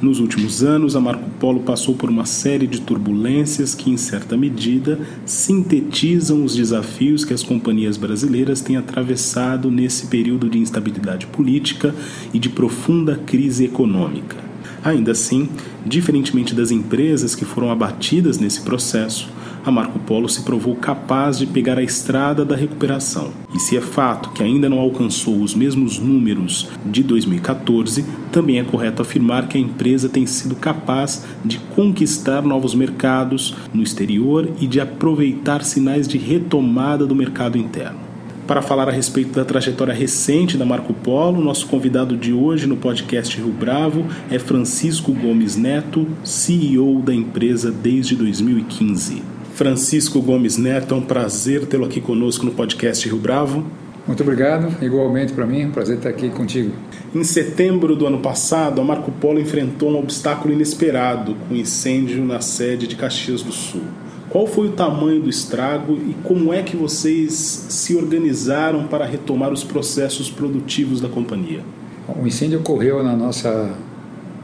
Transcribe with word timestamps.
Nos 0.00 0.20
últimos 0.20 0.62
anos, 0.62 0.94
a 0.94 1.00
Marco 1.00 1.28
Polo 1.40 1.60
passou 1.60 1.92
por 1.92 2.08
uma 2.08 2.24
série 2.24 2.68
de 2.68 2.80
turbulências 2.80 3.74
que, 3.74 3.90
em 3.90 3.96
certa 3.96 4.36
medida, 4.36 5.00
sintetizam 5.26 6.44
os 6.44 6.54
desafios 6.54 7.24
que 7.24 7.34
as 7.34 7.42
companhias 7.42 7.96
brasileiras 7.96 8.60
têm 8.60 8.76
atravessado 8.76 9.72
nesse 9.72 10.06
período 10.06 10.48
de 10.48 10.56
instabilidade 10.56 11.26
política 11.26 11.92
e 12.32 12.38
de 12.38 12.48
profunda 12.48 13.16
crise 13.26 13.64
econômica. 13.64 14.36
Ainda 14.84 15.10
assim, 15.10 15.48
diferentemente 15.84 16.54
das 16.54 16.70
empresas 16.70 17.34
que 17.34 17.44
foram 17.44 17.68
abatidas 17.68 18.38
nesse 18.38 18.60
processo, 18.60 19.28
a 19.68 19.70
Marco 19.70 19.98
Polo 19.98 20.28
se 20.30 20.42
provou 20.42 20.74
capaz 20.74 21.38
de 21.38 21.46
pegar 21.46 21.78
a 21.78 21.82
estrada 21.82 22.42
da 22.42 22.56
recuperação. 22.56 23.32
E 23.54 23.60
se 23.60 23.76
é 23.76 23.80
fato 23.82 24.30
que 24.30 24.42
ainda 24.42 24.66
não 24.66 24.78
alcançou 24.78 25.42
os 25.42 25.54
mesmos 25.54 25.98
números 25.98 26.70
de 26.86 27.02
2014, 27.02 28.04
também 28.32 28.58
é 28.58 28.64
correto 28.64 29.02
afirmar 29.02 29.46
que 29.46 29.58
a 29.58 29.60
empresa 29.60 30.08
tem 30.08 30.24
sido 30.24 30.56
capaz 30.56 31.26
de 31.44 31.58
conquistar 31.58 32.40
novos 32.40 32.74
mercados 32.74 33.54
no 33.72 33.82
exterior 33.82 34.48
e 34.58 34.66
de 34.66 34.80
aproveitar 34.80 35.62
sinais 35.62 36.08
de 36.08 36.16
retomada 36.16 37.06
do 37.06 37.14
mercado 37.14 37.58
interno. 37.58 37.98
Para 38.46 38.62
falar 38.62 38.88
a 38.88 38.92
respeito 38.92 39.32
da 39.34 39.44
trajetória 39.44 39.92
recente 39.92 40.56
da 40.56 40.64
Marco 40.64 40.94
Polo, 40.94 41.44
nosso 41.44 41.66
convidado 41.66 42.16
de 42.16 42.32
hoje 42.32 42.66
no 42.66 42.78
podcast 42.78 43.36
Rio 43.36 43.52
Bravo 43.52 44.06
é 44.30 44.38
Francisco 44.38 45.12
Gomes 45.12 45.56
Neto, 45.56 46.06
CEO 46.24 47.02
da 47.02 47.14
empresa 47.14 47.70
desde 47.70 48.16
2015. 48.16 49.36
Francisco 49.58 50.22
Gomes 50.22 50.56
Neto, 50.56 50.94
é 50.94 50.96
um 50.96 51.02
prazer 51.02 51.66
tê-lo 51.66 51.84
aqui 51.84 52.00
conosco 52.00 52.46
no 52.46 52.52
podcast 52.52 53.04
Rio 53.08 53.18
Bravo. 53.18 53.64
Muito 54.06 54.22
obrigado, 54.22 54.72
igualmente 54.80 55.32
para 55.32 55.44
mim, 55.44 55.62
é 55.62 55.66
um 55.66 55.72
prazer 55.72 55.96
estar 55.96 56.10
aqui 56.10 56.30
contigo. 56.30 56.70
Em 57.12 57.24
setembro 57.24 57.96
do 57.96 58.06
ano 58.06 58.20
passado, 58.20 58.80
a 58.80 58.84
Marco 58.84 59.10
Polo 59.10 59.40
enfrentou 59.40 59.90
um 59.90 59.98
obstáculo 59.98 60.54
inesperado 60.54 61.34
com 61.34 61.54
um 61.54 61.56
incêndio 61.56 62.24
na 62.24 62.40
sede 62.40 62.86
de 62.86 62.94
Caxias 62.94 63.42
do 63.42 63.50
Sul. 63.50 63.82
Qual 64.30 64.46
foi 64.46 64.68
o 64.68 64.72
tamanho 64.74 65.22
do 65.22 65.28
estrago 65.28 65.94
e 65.94 66.14
como 66.22 66.52
é 66.54 66.62
que 66.62 66.76
vocês 66.76 67.32
se 67.32 67.96
organizaram 67.96 68.84
para 68.84 69.04
retomar 69.06 69.52
os 69.52 69.64
processos 69.64 70.30
produtivos 70.30 71.00
da 71.00 71.08
companhia? 71.08 71.64
O 72.06 72.24
incêndio 72.24 72.60
ocorreu 72.60 73.02
na 73.02 73.16
nossa 73.16 73.74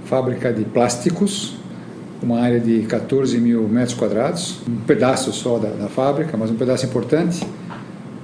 fábrica 0.06 0.52
de 0.52 0.64
plásticos, 0.64 1.56
uma 2.22 2.40
área 2.40 2.60
de 2.60 2.80
14 2.82 3.38
mil 3.38 3.68
metros 3.68 3.94
quadrados, 3.96 4.60
um 4.68 4.76
pedaço 4.86 5.32
só 5.32 5.58
da, 5.58 5.68
da 5.68 5.88
fábrica, 5.88 6.36
mas 6.36 6.50
um 6.50 6.54
pedaço 6.54 6.86
importante, 6.86 7.46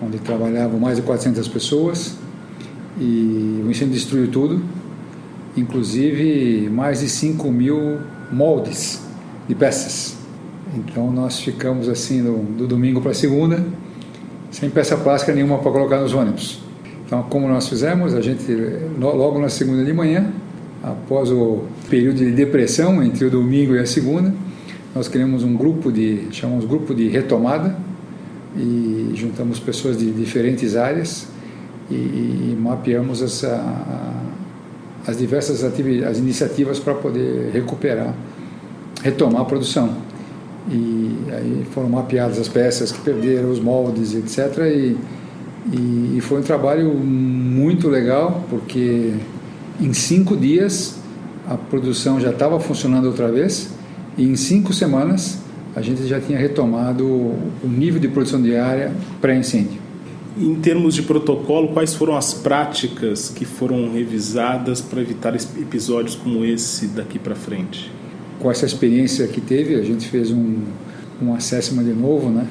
onde 0.03 0.19
trabalhavam 0.19 0.79
mais 0.79 0.97
de 0.97 1.03
400 1.03 1.47
pessoas. 1.49 2.17
E 2.99 3.63
o 3.65 3.71
incêndio 3.71 3.95
destruiu 3.95 4.31
tudo, 4.31 4.63
inclusive 5.57 6.69
mais 6.71 7.01
de 7.01 7.09
5 7.09 7.51
mil 7.51 7.99
moldes 8.33 9.03
de 9.49 9.55
peças. 9.55 10.17
Então 10.75 11.11
nós 11.11 11.41
ficamos 11.41 11.89
assim 11.89 12.23
do, 12.23 12.37
do 12.57 12.67
domingo 12.67 13.01
para 13.01 13.13
segunda, 13.15 13.65
sem 14.51 14.71
peça 14.71 14.97
plástica 14.97 15.33
nenhuma 15.33 15.59
para 15.59 15.71
colocar 15.71 16.01
nos 16.01 16.15
ônibus. 16.15 16.61
Então, 17.07 17.25
como 17.25 17.49
nós 17.49 17.69
fizemos, 17.69 18.15
a 18.15 18.21
gente 18.21 18.45
logo 19.01 19.41
na 19.41 19.49
segunda 19.49 19.85
de 19.85 19.93
manhã, 19.93 20.31
após 20.83 21.31
o 21.31 21.65
período 21.89 22.19
de 22.19 22.33
depressão 22.33 23.03
entre 23.03 23.25
o 23.25 23.31
domingo 23.31 23.75
e 23.75 23.79
a 23.79 23.87
segunda, 23.87 24.33
nós 24.95 25.09
criamos 25.09 25.45
um 25.45 25.55
grupo 25.55 25.93
de 25.93 26.29
chamamos 26.33 26.65
grupo 26.65 26.95
de 26.95 27.09
retomada 27.09 27.77
e 28.57 29.13
juntamos 29.15 29.61
pessoas 29.61 29.97
de 29.97 30.11
diferentes 30.11 30.75
áreas 30.77 31.29
e, 31.91 31.95
e 31.95 32.59
mapeamos 32.59 33.23
essa, 33.23 33.63
as 35.07 35.17
diversas 35.19 35.63
as 35.63 36.19
iniciativas 36.19 36.79
para 36.79 36.95
poder 36.95 37.51
recuperar, 37.53 38.15
retomar 39.03 39.43
a 39.43 39.45
produção. 39.45 39.97
E 40.69 41.17
aí 41.33 41.67
foram 41.73 41.89
mapeadas 41.89 42.39
as 42.39 42.49
peças 42.49 42.93
que 42.93 43.01
perderam, 43.01 43.51
os 43.51 43.61
moldes, 43.61 44.15
etc. 44.15 44.59
E, 44.67 44.97
e, 45.73 46.17
e 46.17 46.21
foi 46.21 46.41
um 46.41 46.43
trabalho 46.43 46.93
muito 46.95 47.89
legal, 47.89 48.45
porque 48.51 49.15
em 49.81 49.93
cinco 49.93 50.37
dias 50.37 50.97
a 51.49 51.57
produção 51.57 52.21
já 52.21 52.31
estava 52.31 52.61
funcionando 52.61 53.07
outra 53.07 53.31
vez 53.31 53.71
e 54.17 54.25
em 54.25 54.37
cinco 54.37 54.73
semanas 54.73 55.39
a 55.75 55.81
gente 55.81 56.07
já 56.07 56.21
tinha 56.21 56.39
retomado 56.39 57.07
o 57.07 57.39
nível 57.65 58.01
de 58.01 58.09
produção 58.09 58.43
diária 58.43 58.93
pré-incêndio. 59.21 59.81
Em 60.39 60.55
termos 60.57 60.95
de 60.95 61.03
protocolo, 61.03 61.69
quais 61.69 61.95
foram 61.95 62.17
as 62.17 62.33
práticas 62.33 63.29
que 63.29 63.45
foram 63.45 63.93
revisadas 63.93 64.81
para 64.81 65.01
evitar 65.01 65.35
episódios 65.35 66.15
como 66.15 66.45
esse 66.45 66.87
daqui 66.89 67.19
para 67.19 67.35
frente? 67.35 67.91
Com 68.39 68.51
essa 68.51 68.65
experiência 68.65 69.27
que 69.27 69.41
teve, 69.41 69.75
a 69.75 69.83
gente 69.83 70.09
fez 70.09 70.31
um, 70.31 70.63
um 71.21 71.35
assessment 71.35 71.85
de 71.85 71.93
novo 71.93 72.31
né, 72.31 72.47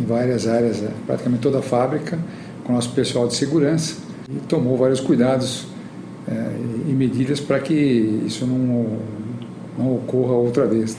em 0.00 0.04
várias 0.04 0.46
áreas, 0.46 0.82
é, 0.82 0.90
praticamente 1.06 1.42
toda 1.42 1.58
a 1.58 1.62
fábrica, 1.62 2.18
com 2.64 2.72
o 2.72 2.76
nosso 2.76 2.90
pessoal 2.90 3.26
de 3.26 3.34
segurança 3.34 3.96
e 4.28 4.38
tomou 4.46 4.76
vários 4.76 5.00
cuidados 5.00 5.66
é, 6.28 6.56
e 6.88 6.92
medidas 6.92 7.40
para 7.40 7.58
que 7.58 7.74
isso 8.26 8.46
não, 8.46 8.98
não 9.78 9.94
ocorra 9.94 10.32
outra 10.32 10.66
vez. 10.66 10.96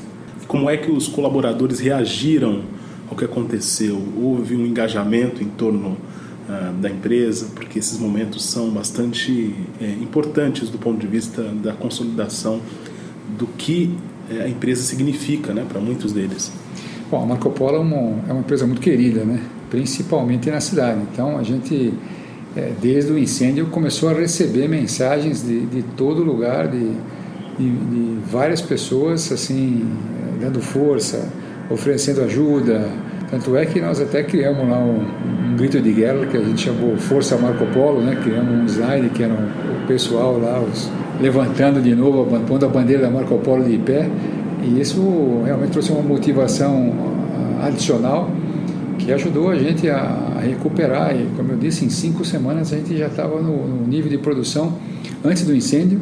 Como 0.47 0.69
é 0.69 0.77
que 0.77 0.91
os 0.91 1.07
colaboradores 1.07 1.79
reagiram 1.79 2.63
ao 3.09 3.15
que 3.15 3.25
aconteceu? 3.25 4.01
Houve 4.21 4.55
um 4.55 4.65
engajamento 4.65 5.41
em 5.41 5.47
torno 5.47 5.97
uh, 6.49 6.73
da 6.81 6.89
empresa, 6.89 7.47
porque 7.55 7.79
esses 7.79 7.97
momentos 7.97 8.45
são 8.45 8.69
bastante 8.69 9.55
é, 9.81 9.89
importantes 9.89 10.69
do 10.69 10.77
ponto 10.77 10.99
de 10.99 11.07
vista 11.07 11.41
da 11.41 11.73
consolidação 11.73 12.59
do 13.37 13.47
que 13.47 13.95
é, 14.29 14.43
a 14.43 14.49
empresa 14.49 14.83
significa 14.83 15.53
né, 15.53 15.65
para 15.67 15.79
muitos 15.79 16.11
deles. 16.11 16.51
Bom, 17.09 17.23
a 17.23 17.25
Marco 17.25 17.49
Polo 17.51 17.77
é 17.77 17.79
uma, 17.79 18.23
é 18.27 18.31
uma 18.31 18.39
empresa 18.39 18.65
muito 18.65 18.81
querida, 18.81 19.23
né? 19.23 19.41
principalmente 19.69 20.51
na 20.51 20.59
cidade. 20.59 21.01
Então 21.11 21.37
a 21.37 21.41
gente 21.41 21.93
é, 22.55 22.71
desde 22.79 23.11
o 23.11 23.17
incêndio, 23.17 23.67
começou 23.67 24.09
a 24.09 24.13
receber 24.13 24.67
mensagens 24.67 25.43
de, 25.43 25.65
de 25.65 25.81
todo 25.81 26.23
lugar, 26.23 26.67
de, 26.67 26.91
de, 27.57 27.69
de 27.69 28.17
várias 28.29 28.61
pessoas, 28.61 29.31
assim, 29.31 29.85
é, 30.37 30.45
dando 30.45 30.61
força, 30.61 31.27
oferecendo 31.69 32.21
ajuda. 32.21 32.87
Tanto 33.31 33.57
é 33.57 33.65
que 33.65 33.81
nós 33.81 33.99
até 33.99 34.21
criamos 34.21 34.69
lá 34.69 34.77
um, 34.77 35.01
um 35.51 35.55
grito 35.57 35.81
de 35.81 35.91
guerra 35.91 36.27
que 36.27 36.37
a 36.37 36.41
gente 36.41 36.61
chamou 36.61 36.95
Força 36.97 37.35
Marco 37.37 37.65
Polo, 37.73 38.01
né? 38.01 38.19
Criamos 38.23 38.53
um 38.53 38.65
slide 38.65 39.09
que 39.09 39.23
era 39.23 39.33
o 39.33 39.87
pessoal 39.87 40.37
lá 40.37 40.61
os, 40.61 40.91
levantando 41.19 41.81
de 41.81 41.95
novo, 41.95 42.39
pondo 42.41 42.67
a 42.67 42.69
bandeira 42.69 43.01
da 43.01 43.09
Marco 43.09 43.35
Polo 43.39 43.63
de 43.63 43.79
pé. 43.79 44.07
E 44.61 44.79
isso 44.79 45.41
realmente 45.43 45.71
trouxe 45.71 45.91
uma 45.91 46.03
motivação 46.03 46.93
ah, 47.59 47.67
adicional 47.67 48.29
que 48.97 49.11
ajudou 49.11 49.49
a 49.49 49.55
gente 49.55 49.89
a 49.89 50.39
recuperar. 50.41 51.15
E, 51.15 51.27
como 51.35 51.51
eu 51.51 51.57
disse, 51.57 51.85
em 51.85 51.89
cinco 51.89 52.23
semanas 52.23 52.71
a 52.73 52.77
gente 52.77 52.97
já 52.97 53.07
estava 53.07 53.41
no, 53.41 53.67
no, 53.67 53.87
nível 53.87 54.09
de 54.09 54.17
produção 54.17 54.77
antes 55.23 55.45
do 55.45 55.55
incêndio. 55.55 56.01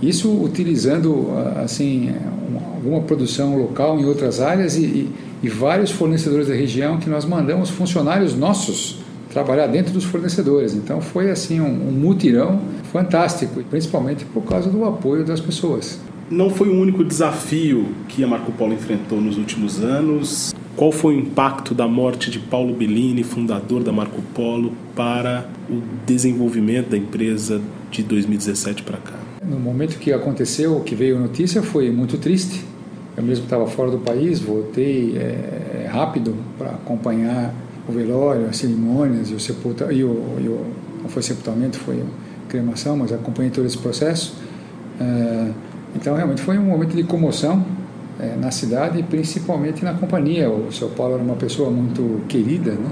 Isso 0.00 0.30
utilizando 0.30 1.28
assim 1.62 2.12
alguma 2.74 3.00
produção 3.02 3.56
local 3.56 3.98
em 4.00 4.04
outras 4.04 4.40
áreas 4.40 4.76
e, 4.76 4.84
e, 4.84 5.12
e 5.44 5.48
vários 5.48 5.90
fornecedores 5.90 6.48
da 6.48 6.54
região 6.54 6.98
que 6.98 7.08
nós 7.08 7.24
mandamos 7.24 7.70
funcionários 7.70 8.34
nossos 8.34 8.98
trabalhar 9.32 9.66
dentro 9.66 9.92
dos 9.92 10.04
fornecedores. 10.04 10.74
Então 10.74 11.00
foi 11.00 11.30
assim 11.30 11.60
um, 11.60 11.88
um 11.88 11.92
mutirão 11.92 12.60
fantástico, 12.92 13.62
principalmente 13.70 14.24
por 14.24 14.42
causa 14.42 14.68
do 14.68 14.84
apoio 14.84 15.24
das 15.24 15.40
pessoas. 15.40 15.98
Não 16.30 16.48
foi 16.48 16.68
o 16.68 16.80
único 16.80 17.04
desafio 17.04 17.88
que 18.08 18.24
a 18.24 18.26
Marco 18.26 18.52
Polo 18.52 18.72
enfrentou 18.72 19.20
nos 19.20 19.36
últimos 19.36 19.82
anos. 19.82 20.54
Qual 20.76 20.90
foi 20.90 21.16
o 21.16 21.18
impacto 21.18 21.74
da 21.74 21.86
morte 21.86 22.30
de 22.30 22.38
Paulo 22.38 22.74
Bellini, 22.74 23.22
fundador 23.22 23.82
da 23.82 23.92
Marco 23.92 24.22
Polo, 24.34 24.72
para 24.96 25.46
o 25.68 25.82
desenvolvimento 26.06 26.88
da 26.88 26.96
empresa 26.96 27.60
de 27.90 28.02
2017 28.02 28.82
para 28.82 28.96
cá? 28.96 29.18
No 29.44 29.58
momento 29.58 29.98
que 29.98 30.12
aconteceu, 30.12 30.80
que 30.80 30.94
veio 30.94 31.18
a 31.18 31.20
notícia, 31.20 31.62
foi 31.62 31.90
muito 31.90 32.16
triste. 32.16 32.64
Eu 33.16 33.22
mesmo 33.22 33.44
estava 33.44 33.66
fora 33.66 33.90
do 33.90 33.98
país, 33.98 34.40
voltei 34.40 35.16
é, 35.16 35.88
rápido 35.92 36.34
para 36.56 36.70
acompanhar 36.70 37.54
o 37.86 37.92
velório, 37.92 38.46
as 38.46 38.56
cerimônias 38.56 39.30
e 39.30 39.34
o 39.34 39.40
sepultamento. 39.40 39.94
E 39.94 40.04
o, 40.04 40.38
e 40.40 40.48
o, 40.48 40.64
não 41.02 41.08
foi 41.10 41.22
sepultamento, 41.22 41.78
foi 41.78 42.02
cremação, 42.48 42.96
mas 42.96 43.12
acompanhei 43.12 43.50
todo 43.50 43.66
esse 43.66 43.76
processo. 43.76 44.34
É, 45.00 45.50
então, 45.94 46.14
realmente 46.16 46.42
foi 46.42 46.58
um 46.58 46.64
momento 46.64 46.96
de 46.96 47.04
comoção 47.04 47.64
é, 48.18 48.36
na 48.40 48.50
cidade 48.50 48.98
e 48.98 49.02
principalmente 49.02 49.84
na 49.84 49.92
companhia. 49.94 50.48
O 50.50 50.72
seu 50.72 50.88
Paulo 50.88 51.14
era 51.14 51.22
uma 51.22 51.36
pessoa 51.36 51.70
muito 51.70 52.22
querida, 52.28 52.72
né? 52.72 52.90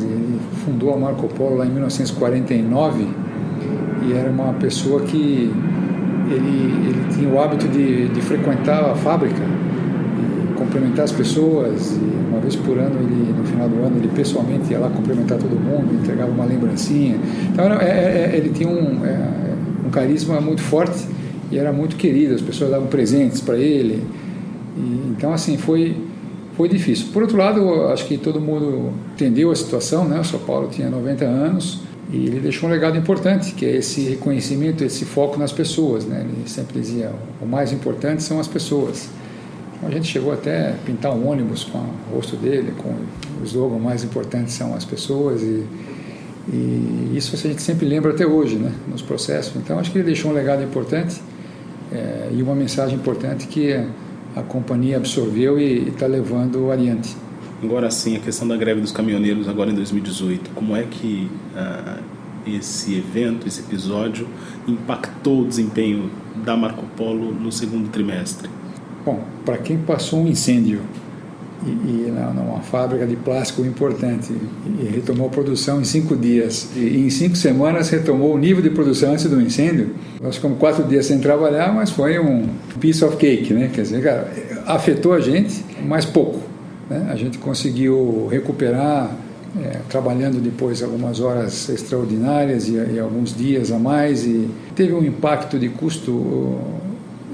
Ele 0.00 0.40
fundou 0.64 0.94
a 0.94 0.96
Marco 0.96 1.28
Polo 1.28 1.56
lá 1.56 1.66
em 1.66 1.70
1949 1.70 3.06
e 4.06 4.12
era 4.12 4.30
uma 4.30 4.52
pessoa 4.54 5.02
que 5.02 5.52
ele, 6.30 6.88
ele 6.88 7.14
tinha 7.14 7.28
o 7.28 7.40
hábito 7.40 7.66
de, 7.68 8.08
de 8.08 8.20
frequentar 8.20 8.90
a 8.90 8.94
fábrica, 8.94 9.42
cumprimentar 10.56 11.04
as 11.04 11.12
pessoas. 11.12 11.92
E 11.92 12.28
uma 12.30 12.40
vez 12.40 12.54
por 12.56 12.78
ano, 12.78 12.96
ele, 13.00 13.34
no 13.36 13.44
final 13.44 13.68
do 13.68 13.84
ano, 13.84 13.96
ele 13.96 14.08
pessoalmente 14.08 14.70
ia 14.70 14.78
lá 14.78 14.88
cumprimentar 14.88 15.38
todo 15.38 15.50
mundo, 15.50 15.94
entregava 16.00 16.30
uma 16.30 16.44
lembrancinha. 16.44 17.16
Então, 17.52 17.64
era, 17.64 17.82
é, 17.82 18.32
é, 18.32 18.36
ele 18.36 18.50
tinha 18.50 18.68
um, 18.68 19.04
é, 19.04 19.28
um 19.86 19.90
carisma 19.90 20.40
muito 20.40 20.62
forte 20.62 21.17
e 21.50 21.58
era 21.58 21.72
muito 21.72 21.96
querido. 21.96 22.34
As 22.34 22.42
pessoas 22.42 22.70
davam 22.70 22.88
presentes 22.88 23.40
para 23.40 23.56
ele. 23.56 24.04
E, 24.76 25.10
então, 25.10 25.32
assim, 25.32 25.56
foi 25.56 25.96
foi 26.58 26.68
difícil. 26.68 27.06
Por 27.12 27.22
outro 27.22 27.38
lado, 27.38 27.86
acho 27.86 28.04
que 28.04 28.18
todo 28.18 28.40
mundo 28.40 28.92
entendeu 29.14 29.52
a 29.52 29.54
situação, 29.54 30.04
né? 30.04 30.18
O 30.18 30.24
São 30.24 30.40
Paulo 30.40 30.68
tinha 30.68 30.90
90 30.90 31.24
anos 31.24 31.82
e 32.10 32.16
ele 32.16 32.40
deixou 32.40 32.68
um 32.68 32.72
legado 32.72 32.98
importante, 32.98 33.52
que 33.52 33.64
é 33.64 33.76
esse 33.76 34.00
reconhecimento, 34.00 34.82
esse 34.82 35.04
foco 35.04 35.38
nas 35.38 35.52
pessoas, 35.52 36.04
né? 36.04 36.26
Ele 36.28 36.48
sempre 36.48 36.80
dizia, 36.80 37.12
o 37.40 37.46
mais 37.46 37.72
importante 37.72 38.24
são 38.24 38.40
as 38.40 38.48
pessoas. 38.48 39.08
Então, 39.76 39.88
a 39.88 39.92
gente 39.92 40.08
chegou 40.08 40.32
até 40.32 40.70
a 40.70 40.74
pintar 40.84 41.12
um 41.14 41.28
ônibus 41.28 41.62
com 41.62 41.78
o 41.78 42.16
rosto 42.16 42.34
dele, 42.34 42.72
com 42.76 42.88
o 43.40 43.44
slogan 43.44 43.78
mais 43.78 44.02
importante 44.02 44.50
são 44.50 44.74
as 44.74 44.84
pessoas 44.84 45.40
e, 45.42 45.64
e 46.52 47.12
isso 47.14 47.36
a 47.36 47.38
gente 47.38 47.62
sempre 47.62 47.86
lembra 47.86 48.10
até 48.10 48.26
hoje, 48.26 48.56
né? 48.56 48.72
Nos 48.88 49.00
processos. 49.00 49.54
Então, 49.54 49.78
acho 49.78 49.92
que 49.92 49.98
ele 49.98 50.06
deixou 50.06 50.32
um 50.32 50.34
legado 50.34 50.60
importante 50.60 51.20
é, 51.92 52.30
e 52.32 52.42
uma 52.42 52.54
mensagem 52.54 52.96
importante 52.96 53.46
que 53.46 53.72
a 54.36 54.42
companhia 54.42 54.96
absorveu 54.96 55.58
e 55.58 55.88
está 55.88 56.06
levando 56.06 56.70
adiante. 56.70 57.16
Agora 57.62 57.90
sim, 57.90 58.16
a 58.16 58.20
questão 58.20 58.46
da 58.46 58.56
greve 58.56 58.80
dos 58.80 58.92
caminhoneiros 58.92 59.48
agora 59.48 59.70
em 59.70 59.74
2018, 59.74 60.50
como 60.54 60.76
é 60.76 60.84
que 60.84 61.28
uh, 61.56 62.02
esse 62.46 62.94
evento, 62.94 63.48
esse 63.48 63.60
episódio 63.60 64.28
impactou 64.66 65.42
o 65.42 65.44
desempenho 65.44 66.10
da 66.44 66.56
Marco 66.56 66.84
Polo 66.96 67.32
no 67.32 67.50
segundo 67.50 67.88
trimestre? 67.90 68.48
Bom, 69.04 69.24
para 69.44 69.58
quem 69.58 69.78
passou 69.78 70.20
um 70.20 70.28
incêndio 70.28 70.82
e, 71.66 71.70
e 71.70 72.12
numa 72.34 72.60
fábrica 72.60 73.06
de 73.06 73.16
plástico 73.16 73.64
importante 73.64 74.32
e 74.80 74.84
retomou 74.84 75.26
a 75.26 75.30
produção 75.30 75.80
em 75.80 75.84
cinco 75.84 76.16
dias 76.16 76.68
e 76.76 76.98
em 76.98 77.10
cinco 77.10 77.36
semanas 77.36 77.90
retomou 77.90 78.34
o 78.34 78.38
nível 78.38 78.62
de 78.62 78.70
produção 78.70 79.12
antes 79.12 79.24
do 79.24 79.40
incêndio. 79.40 79.90
Nós 80.20 80.36
ficamos 80.36 80.58
quatro 80.58 80.84
dias 80.84 81.06
sem 81.06 81.18
trabalhar, 81.18 81.72
mas 81.72 81.90
foi 81.90 82.18
um 82.18 82.48
piece 82.80 83.04
of 83.04 83.16
cake, 83.16 83.52
né? 83.52 83.70
Quer 83.72 83.82
dizer, 83.82 84.02
cara, 84.02 84.32
afetou 84.66 85.12
a 85.12 85.20
gente, 85.20 85.64
mas 85.86 86.04
pouco. 86.04 86.40
Né? 86.88 87.08
A 87.10 87.16
gente 87.16 87.38
conseguiu 87.38 88.28
recuperar 88.30 89.10
é, 89.60 89.80
trabalhando 89.88 90.40
depois 90.40 90.82
algumas 90.82 91.20
horas 91.20 91.68
extraordinárias 91.68 92.68
e, 92.68 92.74
e, 92.74 92.98
alguns 93.00 93.34
dias 93.34 93.72
a 93.72 93.78
mais 93.78 94.24
e 94.24 94.48
teve 94.76 94.92
um 94.92 95.02
impacto 95.04 95.58
de 95.58 95.68
custo 95.70 96.12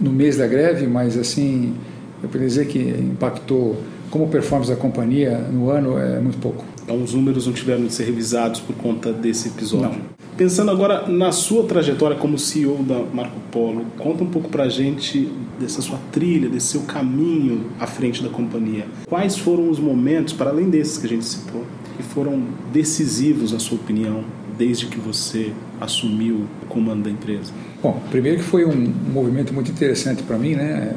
no 0.01 0.13
mês 0.13 0.37
da 0.37 0.47
greve, 0.47 0.87
mas 0.87 1.17
assim 1.17 1.75
eu 2.23 2.29
poderia 2.29 2.49
dizer 2.49 2.67
que 2.67 2.79
impactou 2.79 3.77
como 4.15 4.29
performance 4.29 4.71
da 4.71 4.77
companhia 4.77 5.39
no 5.39 5.71
ano 5.71 5.99
é 5.99 6.21
muito 6.21 6.39
pouco. 6.39 6.65
Então 6.85 7.03
os 7.03 7.13
números 7.13 7.49
não 7.49 7.53
tiveram 7.53 7.85
de 7.85 7.93
ser 7.93 8.05
revisados 8.05 8.61
por 8.61 8.77
conta 8.77 9.13
desse 9.13 9.49
episódio. 9.49 9.89
Não. 9.89 10.15
Pensando 10.37 10.71
agora 10.71 11.09
na 11.09 11.33
sua 11.33 11.65
trajetória 11.65 12.17
como 12.17 12.39
CEO 12.39 12.77
da 12.85 13.03
Marco 13.13 13.41
Polo, 13.51 13.85
conta 13.99 14.23
um 14.23 14.29
pouco 14.29 14.49
para 14.49 14.65
a 14.65 14.69
gente 14.69 15.29
dessa 15.59 15.83
sua 15.83 15.99
trilha, 16.13 16.49
desse 16.49 16.69
seu 16.69 16.83
caminho 16.83 17.63
à 17.81 17.89
frente 17.89 18.23
da 18.23 18.29
companhia. 18.29 18.87
Quais 19.09 19.37
foram 19.37 19.69
os 19.69 19.81
momentos, 19.81 20.33
para 20.33 20.51
além 20.51 20.71
desses 20.71 20.97
que 20.97 21.07
a 21.07 21.09
gente 21.09 21.25
citou, 21.25 21.65
que 21.97 22.03
foram 22.05 22.41
decisivos, 22.73 23.51
na 23.51 23.59
sua 23.59 23.79
opinião, 23.79 24.23
desde 24.57 24.87
que 24.87 25.01
você 25.01 25.51
assumiu 25.81 26.45
o 26.63 26.67
comando 26.69 27.03
da 27.03 27.11
empresa? 27.11 27.53
Bom, 27.83 28.01
primeiro 28.13 28.39
que 28.39 28.45
foi 28.45 28.65
um 28.65 28.93
movimento 29.13 29.53
muito 29.53 29.73
interessante 29.73 30.23
para 30.23 30.39
mim, 30.39 30.55
né? 30.55 30.95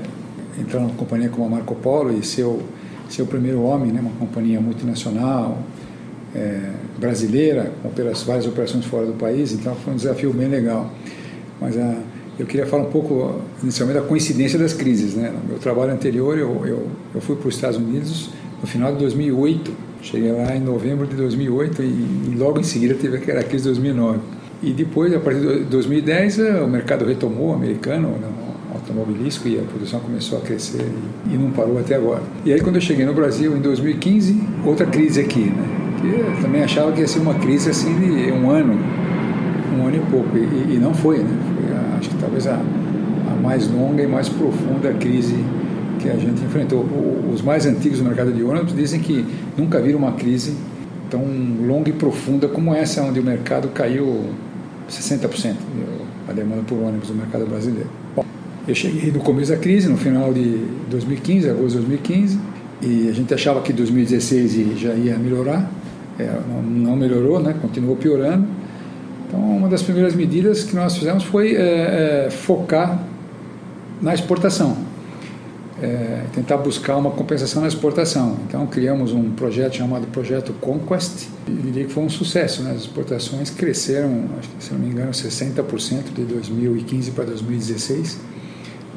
Entrar 0.59 0.79
numa 0.79 0.93
companhia 0.93 1.29
como 1.29 1.47
a 1.47 1.49
Marco 1.49 1.73
Polo 1.73 2.15
e 2.15 2.23
ser 2.23 2.43
o 2.43 2.61
ser 3.13 3.21
o 3.21 3.25
primeiro 3.25 3.61
homem, 3.61 3.91
né, 3.91 3.99
uma 3.99 4.11
companhia 4.11 4.59
multinacional, 4.59 5.57
é, 6.35 6.71
brasileira, 6.99 7.71
com 7.81 7.87
operações, 7.87 8.27
várias 8.27 8.47
operações 8.47 8.85
fora 8.85 9.05
do 9.05 9.13
país, 9.13 9.53
então 9.53 9.75
foi 9.75 9.93
um 9.93 9.95
desafio 9.95 10.33
bem 10.33 10.47
legal. 10.47 10.91
Mas 11.59 11.77
a, 11.77 11.81
ah, 11.81 11.97
eu 12.39 12.45
queria 12.45 12.67
falar 12.67 12.83
um 12.83 12.91
pouco, 12.91 13.41
inicialmente, 13.63 13.99
da 13.99 14.05
coincidência 14.05 14.59
das 14.59 14.73
crises. 14.73 15.15
Né? 15.15 15.31
No 15.31 15.49
meu 15.49 15.57
trabalho 15.57 15.91
anterior, 15.91 16.37
eu, 16.37 16.65
eu, 16.65 16.87
eu 17.15 17.21
fui 17.21 17.35
para 17.35 17.47
os 17.47 17.55
Estados 17.55 17.77
Unidos 17.77 18.29
no 18.61 18.67
final 18.67 18.91
de 18.91 18.99
2008, 18.99 19.71
cheguei 20.01 20.31
lá 20.31 20.55
em 20.55 20.59
novembro 20.59 21.07
de 21.07 21.15
2008 21.15 21.81
e, 21.81 21.85
e 21.85 22.35
logo 22.37 22.59
em 22.59 22.63
seguida 22.63 22.93
teve 22.93 23.17
aquela 23.17 23.41
crise 23.41 23.63
de 23.63 23.69
2009. 23.69 24.19
E 24.61 24.71
depois, 24.71 25.13
a 25.13 25.19
partir 25.19 25.39
de 25.39 25.63
2010, 25.65 26.39
eh, 26.39 26.61
o 26.61 26.67
mercado 26.67 27.05
retomou, 27.05 27.53
americano, 27.53 28.09
né? 28.09 28.27
Automobilístico 28.87 29.47
e 29.47 29.59
a 29.59 29.63
produção 29.63 29.99
começou 29.99 30.37
a 30.37 30.41
crescer 30.41 30.85
e, 31.27 31.33
e, 31.33 31.37
não 31.37 31.51
parou 31.51 31.77
até 31.77 31.95
agora. 31.95 32.23
E 32.45 32.53
aí 32.53 32.61
quando 32.61 32.75
eu 32.75 32.81
cheguei 32.81 33.05
no 33.05 33.13
Brasil 33.13 33.55
em 33.55 33.61
2015, 33.61 34.41
outra 34.65 34.85
crise 34.85 35.19
aqui, 35.19 35.45
né? 35.45 35.65
Que 35.99 36.07
eu 36.07 36.41
também 36.41 36.63
achava 36.63 36.91
que 36.91 37.01
ia 37.01 37.07
ser 37.07 37.19
uma 37.19 37.35
crise 37.35 37.69
assim 37.69 37.93
de 37.95 38.31
um 38.31 38.49
ano, 38.49 38.79
um 39.77 39.87
ano 39.87 39.97
e 39.97 40.11
pouco 40.11 40.37
e, 40.37 40.75
e 40.75 40.79
não 40.79 40.93
foi, 40.93 41.19
né? 41.19 41.37
Foi 41.55 41.75
a, 41.75 41.97
acho 41.97 42.09
que 42.09 42.17
talvez 42.17 42.47
a, 42.47 42.53
a 42.55 43.41
mais 43.41 43.69
longa 43.69 44.03
e 44.03 44.07
mais 44.07 44.29
profunda 44.29 44.93
crise 44.93 45.35
que 45.99 46.09
a 46.09 46.15
gente 46.15 46.43
enfrentou. 46.43 46.85
Os 47.33 47.41
mais 47.41 47.65
antigos 47.65 47.99
do 47.99 48.05
mercado 48.05 48.31
de 48.31 48.43
ônibus 48.43 48.75
dizem 48.75 48.99
que 48.99 49.25
nunca 49.57 49.81
viram 49.81 49.99
uma 49.99 50.13
crise 50.13 50.55
tão 51.09 51.23
longa 51.65 51.89
e 51.89 51.93
profunda 51.93 52.47
como 52.47 52.73
essa, 52.73 53.01
onde 53.01 53.19
o 53.19 53.23
mercado 53.23 53.69
caiu 53.69 54.25
60% 54.89 55.55
a 56.27 56.33
demanda 56.33 56.61
por 56.63 56.77
ônibus 56.77 57.09
no 57.09 57.15
mercado 57.15 57.45
brasileiro. 57.45 57.89
Bom, 58.15 58.25
eu 58.67 58.75
cheguei 58.75 59.11
no 59.11 59.19
começo 59.19 59.51
da 59.51 59.57
crise, 59.57 59.87
no 59.87 59.97
final 59.97 60.33
de 60.33 60.57
2015, 60.89 61.49
agosto 61.49 61.79
de 61.79 61.85
2015, 61.85 62.39
e 62.81 63.07
a 63.09 63.13
gente 63.13 63.33
achava 63.33 63.61
que 63.61 63.71
2016 63.71 64.77
já 64.77 64.93
ia 64.93 65.17
melhorar, 65.17 65.71
é, 66.19 66.29
não, 66.65 66.95
melhorou, 66.95 67.39
né? 67.39 67.55
continuou 67.61 67.95
piorando. 67.95 68.45
Então, 69.25 69.39
uma 69.39 69.69
das 69.69 69.81
primeiras 69.81 70.13
medidas 70.13 70.63
que 70.63 70.75
nós 70.75 70.97
fizemos 70.97 71.23
foi 71.23 71.55
é, 71.55 72.25
é, 72.27 72.29
focar 72.29 73.01
na 74.01 74.13
exportação, 74.13 74.77
é, 75.81 76.23
tentar 76.33 76.57
buscar 76.57 76.97
uma 76.97 77.11
compensação 77.11 77.61
na 77.61 77.69
exportação. 77.69 78.37
Então, 78.47 78.67
criamos 78.67 79.13
um 79.13 79.31
projeto 79.31 79.77
chamado 79.77 80.07
Projeto 80.07 80.51
Conquest, 80.59 81.29
e 81.47 81.51
diria 81.51 81.85
que 81.85 81.93
foi 81.93 82.03
um 82.03 82.09
sucesso. 82.09 82.63
Né? 82.63 82.71
As 82.71 82.81
exportações 82.81 83.49
cresceram, 83.49 84.25
acho 84.37 84.49
que, 84.49 84.63
se 84.63 84.73
não 84.73 84.79
me 84.79 84.87
engano, 84.87 85.11
60% 85.11 86.13
de 86.13 86.23
2015 86.23 87.11
para 87.11 87.23
2016 87.23 88.37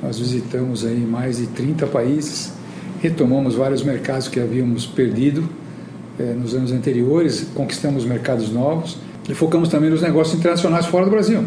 nós 0.03 0.19
visitamos 0.19 0.85
aí 0.85 1.01
mais 1.01 1.39
de 1.39 1.47
30 1.49 1.87
países, 1.87 2.53
retomamos 3.01 3.55
vários 3.55 3.83
mercados 3.83 4.29
que 4.29 4.41
havíamos 4.41 4.87
perdido 4.87 5.49
eh, 6.19 6.35
nos 6.39 6.55
anos 6.55 6.73
anteriores, 6.73 7.47
conquistamos 7.55 8.05
mercados 8.05 8.51
novos 8.51 8.99
e 9.29 9.35
focamos 9.35 9.69
também 9.69 9.91
nos 9.91 10.03
negócios 10.03 10.39
internacionais 10.39 10.87
fora 10.87 11.05
do 11.05 11.11
Brasil, 11.11 11.45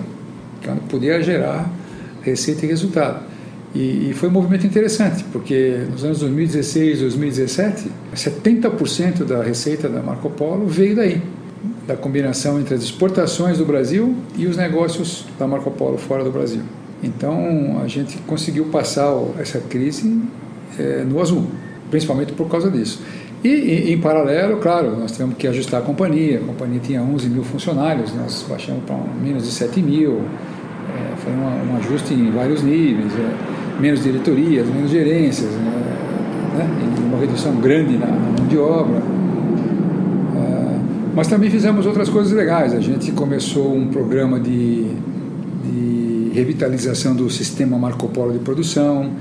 que 0.62 0.70
podia 0.90 1.22
gerar 1.22 1.70
receita 2.22 2.66
e 2.66 2.70
resultado. 2.70 3.34
E, 3.76 4.10
e, 4.10 4.14
foi 4.14 4.30
um 4.30 4.32
movimento 4.32 4.68
interessante, 4.68 5.26
porque 5.32 5.80
nos 5.92 6.04
anos 6.04 6.20
2016 6.20 7.00
2017, 7.00 7.92
70% 8.16 9.24
da 9.24 9.42
receita 9.42 9.90
da 9.90 10.02
Marco 10.02 10.30
Polo 10.30 10.68
veio 10.68 10.96
daí, 10.96 11.20
da 11.88 11.98
combinação 11.98 12.60
entre 12.60 12.76
as 12.76 12.84
exportações 12.84 13.58
do 13.58 13.66
Brasil 13.66 14.16
e 14.38 14.46
os 14.46 14.56
negócios 14.56 15.26
da 15.40 15.48
Marco 15.48 15.72
Polo 15.72 15.98
fora 15.98 16.24
do 16.24 16.32
Brasil. 16.32 16.62
Então 17.04 17.82
a 17.84 17.88
gente 17.88 18.18
conseguiu 18.26 18.66
passar 18.66 19.14
essa 19.38 19.60
crise 19.60 20.22
é, 20.80 21.04
no 21.04 21.22
azul, 21.22 21.46
principalmente 21.92 22.32
por 22.32 22.48
causa 22.48 22.72
disso. 22.72 23.02
E, 23.44 23.92
em, 23.92 24.00
paralelo, 24.00 24.58
claro, 24.58 24.98
nós 24.98 25.12
tivemos 25.12 25.36
que 25.36 25.46
ajustar 25.46 25.82
a 25.82 25.84
companhia. 25.84 26.38
A 26.38 26.48
companhia 26.48 26.80
tinha 26.80 27.02
11 27.02 27.30
mil 27.30 27.44
funcionários, 27.44 28.16
nós 28.16 28.46
baixamos 28.48 28.86
para 28.86 28.96
menos 29.22 29.44
de 29.44 29.52
7 29.52 29.82
mil. 29.82 30.22
É, 30.22 31.16
foi 31.18 31.34
uma, 31.34 31.74
um 31.74 31.78
ajuste 31.78 32.14
em 32.14 32.32
vários 32.32 32.64
níveis, 32.64 33.12
é, 33.14 33.82
menos 33.82 34.02
diretorias, 34.02 34.66
menos 34.68 34.90
gerências, 34.90 35.50
né, 35.52 36.70
uma 37.06 37.20
redução 37.20 37.56
grande 37.56 37.98
na, 37.98 38.08
na 38.08 38.30
mão 38.38 38.48
de 38.48 38.58
obra. 38.58 39.02
É, 40.38 40.80
mas 41.14 41.28
também 41.28 41.50
fizemos 41.50 41.86
outras 41.86 42.08
coisas 42.08 42.32
legais. 42.32 42.74
A 42.74 42.80
gente 42.80 43.12
começou 43.12 43.76
um 43.76 43.90
programa 43.90 44.40
de 44.40 44.88
revitalização 46.34 47.16
do 47.16 47.30
sistema 47.30 47.78
Marco 47.78 48.10
Polo 48.10 48.34
de 48.34 48.40
produção, 48.40 49.14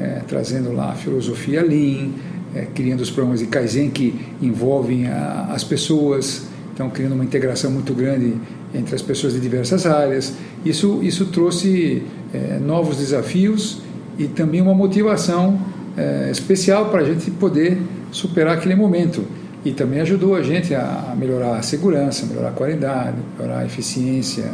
é, 0.00 0.20
trazendo 0.26 0.72
lá 0.72 0.90
a 0.90 0.94
filosofia 0.94 1.62
Lean, 1.62 2.10
é, 2.54 2.66
criando 2.74 3.00
os 3.00 3.10
programas 3.10 3.40
de 3.40 3.46
Kaizen 3.46 3.88
que 3.88 4.14
envolvem 4.42 5.06
a, 5.06 5.50
as 5.52 5.62
pessoas, 5.62 6.46
então 6.74 6.90
criando 6.90 7.12
uma 7.12 7.24
integração 7.24 7.70
muito 7.70 7.94
grande 7.94 8.34
entre 8.74 8.94
as 8.94 9.02
pessoas 9.02 9.32
de 9.32 9.40
diversas 9.40 9.86
áreas. 9.86 10.34
Isso, 10.64 11.00
isso 11.02 11.26
trouxe 11.26 12.02
é, 12.34 12.58
novos 12.58 12.98
desafios 12.98 13.80
e 14.18 14.26
também 14.26 14.60
uma 14.60 14.74
motivação 14.74 15.58
é, 15.96 16.28
especial 16.30 16.90
para 16.90 17.00
a 17.00 17.04
gente 17.04 17.30
poder 17.30 17.78
superar 18.10 18.56
aquele 18.56 18.74
momento. 18.74 19.24
E 19.64 19.72
também 19.72 20.00
ajudou 20.00 20.36
a 20.36 20.42
gente 20.42 20.74
a 20.74 21.14
melhorar 21.18 21.56
a 21.56 21.62
segurança, 21.62 22.26
melhorar 22.26 22.48
a 22.48 22.52
qualidade, 22.52 23.16
melhorar 23.36 23.60
a 23.60 23.64
eficiência, 23.64 24.50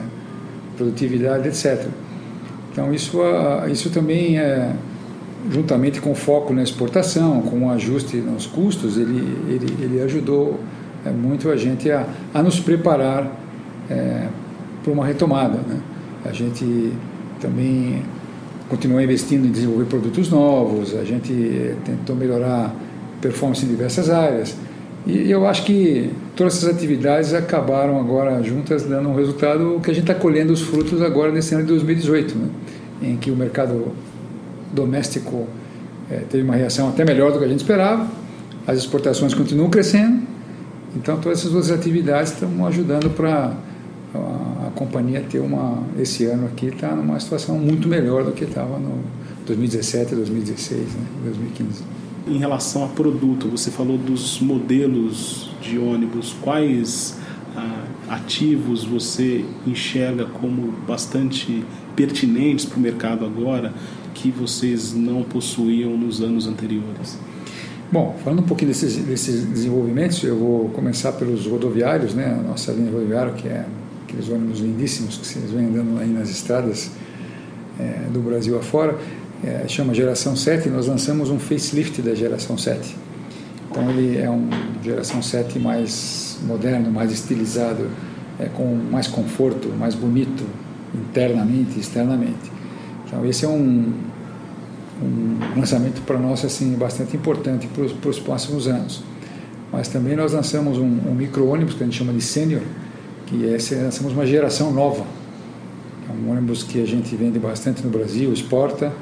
produtividade, 0.77 1.49
etc. 1.49 1.87
Então 2.73 2.93
isso, 2.93 3.19
isso 3.71 3.91
também 3.91 4.39
é, 4.39 4.73
juntamente 5.51 6.01
com 6.01 6.13
o 6.13 6.15
foco 6.15 6.53
na 6.53 6.63
exportação, 6.63 7.43
com 7.43 7.67
o 7.67 7.71
ajuste 7.71 8.17
nos 8.17 8.47
custos, 8.47 8.97
ele, 8.97 9.37
ele, 9.49 9.77
ele 9.83 10.03
ajudou 10.03 10.61
é, 11.05 11.11
muito 11.11 11.51
a 11.51 11.57
gente 11.57 11.91
a, 11.91 12.07
a 12.33 12.43
nos 12.43 12.61
preparar 12.61 13.31
é, 13.91 14.29
para 14.83 14.93
uma 14.93 15.05
retomada. 15.05 15.59
Né? 15.59 15.81
A 16.25 16.33
gente 16.33 16.93
também 17.41 18.03
continuou 18.69 19.01
investindo 19.01 19.47
em 19.47 19.51
desenvolver 19.51 19.85
produtos 19.87 20.31
novos, 20.31 20.95
a 20.95 21.05
gente 21.05 21.77
tentou 21.85 22.17
melhorar 22.17 22.75
performance 23.21 23.65
em 23.65 23.69
diversas 23.69 24.09
áreas. 24.09 24.57
E 25.07 25.31
eu 25.31 25.47
acho 25.47 25.65
que 25.65 26.11
todas 26.37 26.59
essas 26.59 26.77
atividades 26.77 27.35
acabaram 27.35 27.99
agora 27.99 28.41
juntas 28.43 28.85
dando 28.85 29.09
um 29.09 29.15
resultado 29.15 29.81
que 29.83 29.91
a 29.91 29.95
gente 29.95 30.09
está 30.09 30.15
colhendo 30.15 30.53
os 30.53 30.61
frutos 30.61 31.03
agora 31.03 31.33
nesse 31.33 31.55
ano 31.55 31.65
de 31.65 31.71
2018, 31.71 32.39
né? 32.39 32.49
em 33.03 33.17
que 33.17 33.31
o 33.31 33.37
mercado 33.37 33.89
doméstico 34.73 35.47
é, 36.11 36.19
teve 36.31 36.45
uma 36.45 36.55
reação 36.55 36.89
até 36.89 37.05
melhor 37.05 37.33
do 37.33 37.39
que 37.39 37.45
a 37.45 37.49
gente 37.49 37.61
esperava, 37.61 38.07
as 38.67 38.79
exportações 38.79 39.35
continuam 39.35 39.69
crescendo, 39.69 40.23
então 40.95 41.19
todas 41.19 41.41
essas 41.41 41.51
duas 41.51 41.71
atividades 41.71 42.33
estão 42.33 42.65
ajudando 42.67 43.11
para 43.11 43.55
a, 44.15 44.69
a, 44.69 44.71
companhia 44.75 45.25
ter 45.29 45.41
uma 45.41 45.83
esse 45.99 46.27
ano 46.27 46.47
aqui 46.47 46.67
está 46.67 46.95
numa 46.95 47.19
situação 47.19 47.59
muito 47.59 47.89
melhor 47.89 48.25
do 48.25 48.31
que 48.31 48.45
estava 48.45 48.79
no 48.79 49.01
2017, 49.47 50.15
2016, 50.15 50.81
né, 50.81 51.07
2015. 51.25 51.83
Em 52.27 52.39
relação 52.39 52.85
a 52.85 52.89
produto, 52.89 53.49
você 53.49 53.71
falou 53.71 53.99
dos 53.99 54.41
modelos 54.41 55.51
de 55.61 55.77
ônibus, 55.79 56.35
quais 56.41 57.17
ah, 57.57 57.85
ativos 58.09 58.85
você 58.85 59.45
enxerga 59.67 60.27
como 60.27 60.73
bastante 60.87 61.65
pertinentes 61.97 62.65
para 62.65 62.79
o 62.79 62.81
mercado 62.81 63.25
agora 63.25 63.75
que 64.15 64.31
vocês 64.31 64.95
não 64.95 65.25
possuíam 65.25 65.97
nos 65.97 66.21
anos 66.21 66.47
anteriores? 66.47 67.19
Bom, 67.91 68.17
falando 68.23 68.41
um 68.41 68.47
pouquinho 68.47 68.71
desses, 68.71 68.97
desses 68.97 69.45
desenvolvimentos, 69.45 70.23
eu 70.23 70.39
vou 70.39 70.69
começar 70.69 71.13
pelos 71.13 71.47
rodoviários, 71.47 72.15
né? 72.15 72.39
A 72.39 72.49
nossa 72.49 72.73
linha 72.73 72.91
rodoviária, 72.91 73.33
que 73.33 73.49
é 73.49 73.67
aqueles 74.05 74.29
ônibus 74.29 74.61
lindíssimos 74.61 75.17
que 75.17 75.27
vocês 75.27 75.51
vêm 75.51 75.67
andando 75.67 76.01
aí 76.01 76.09
nas 76.09 76.31
estradas 76.31 76.91
é, 77.81 78.09
do 78.13 78.21
Brasil 78.21 78.57
afora 78.59 78.99
é, 79.45 79.67
chama 79.67 79.93
Geração 79.93 80.37
7, 80.37 80.69
nós 80.69 80.87
lançamos 80.87 81.29
um 81.29 81.39
facelift 81.39 82.01
da 82.01 82.15
Geração 82.15 82.57
7. 82.57 82.97
Então 83.71 83.91
ele 83.91 84.19
é 84.19 84.31
um 84.31 84.49
Geração 84.83 85.21
7 85.21 85.59
mais 85.59 86.39
moderno, 86.47 86.91
mais 86.91 87.11
estilizado, 87.11 87.89
é, 88.39 88.47
com 88.47 88.67
mais 88.91 89.09
conforto, 89.09 89.69
mais 89.69 89.95
bonito 89.95 90.45
internamente 90.95 91.73
e 91.77 91.81
externamente. 91.81 92.53
Então 93.07 93.27
esse 93.27 93.45
é 93.45 93.49
um, 93.49 93.93
um 95.03 95.39
lançamento 95.59 96.03
para 96.03 96.19
nós 96.19 96.45
assim 96.45 96.75
bastante 96.75 97.17
importante 97.17 97.67
para 97.67 98.11
os, 98.11 98.19
próximos 98.21 98.69
anos. 98.69 99.03
Mas 99.73 99.89
também 99.89 100.15
nós 100.15 100.35
lançamos 100.35 100.79
um, 100.79 100.85
um 100.85 101.15
micro-ônibus 101.15 101.75
que 101.75 101.83
a 101.83 101.87
gente 101.87 101.99
chama 101.99 102.13
de 102.13 102.21
Senior, 102.21 102.63
que 103.27 103.45
é, 103.47 103.83
lançamos 103.83 104.13
uma 104.13 104.27
geração 104.27 104.71
nova. 104.71 105.05
É 106.09 106.13
um 106.13 106.31
ônibus 106.31 106.63
que 106.63 106.81
a 106.81 106.87
gente 106.87 107.17
vende 107.17 107.39
bastante 107.39 107.83
no 107.83 107.91
Brasil, 107.91 108.33
exporta, 108.33 108.93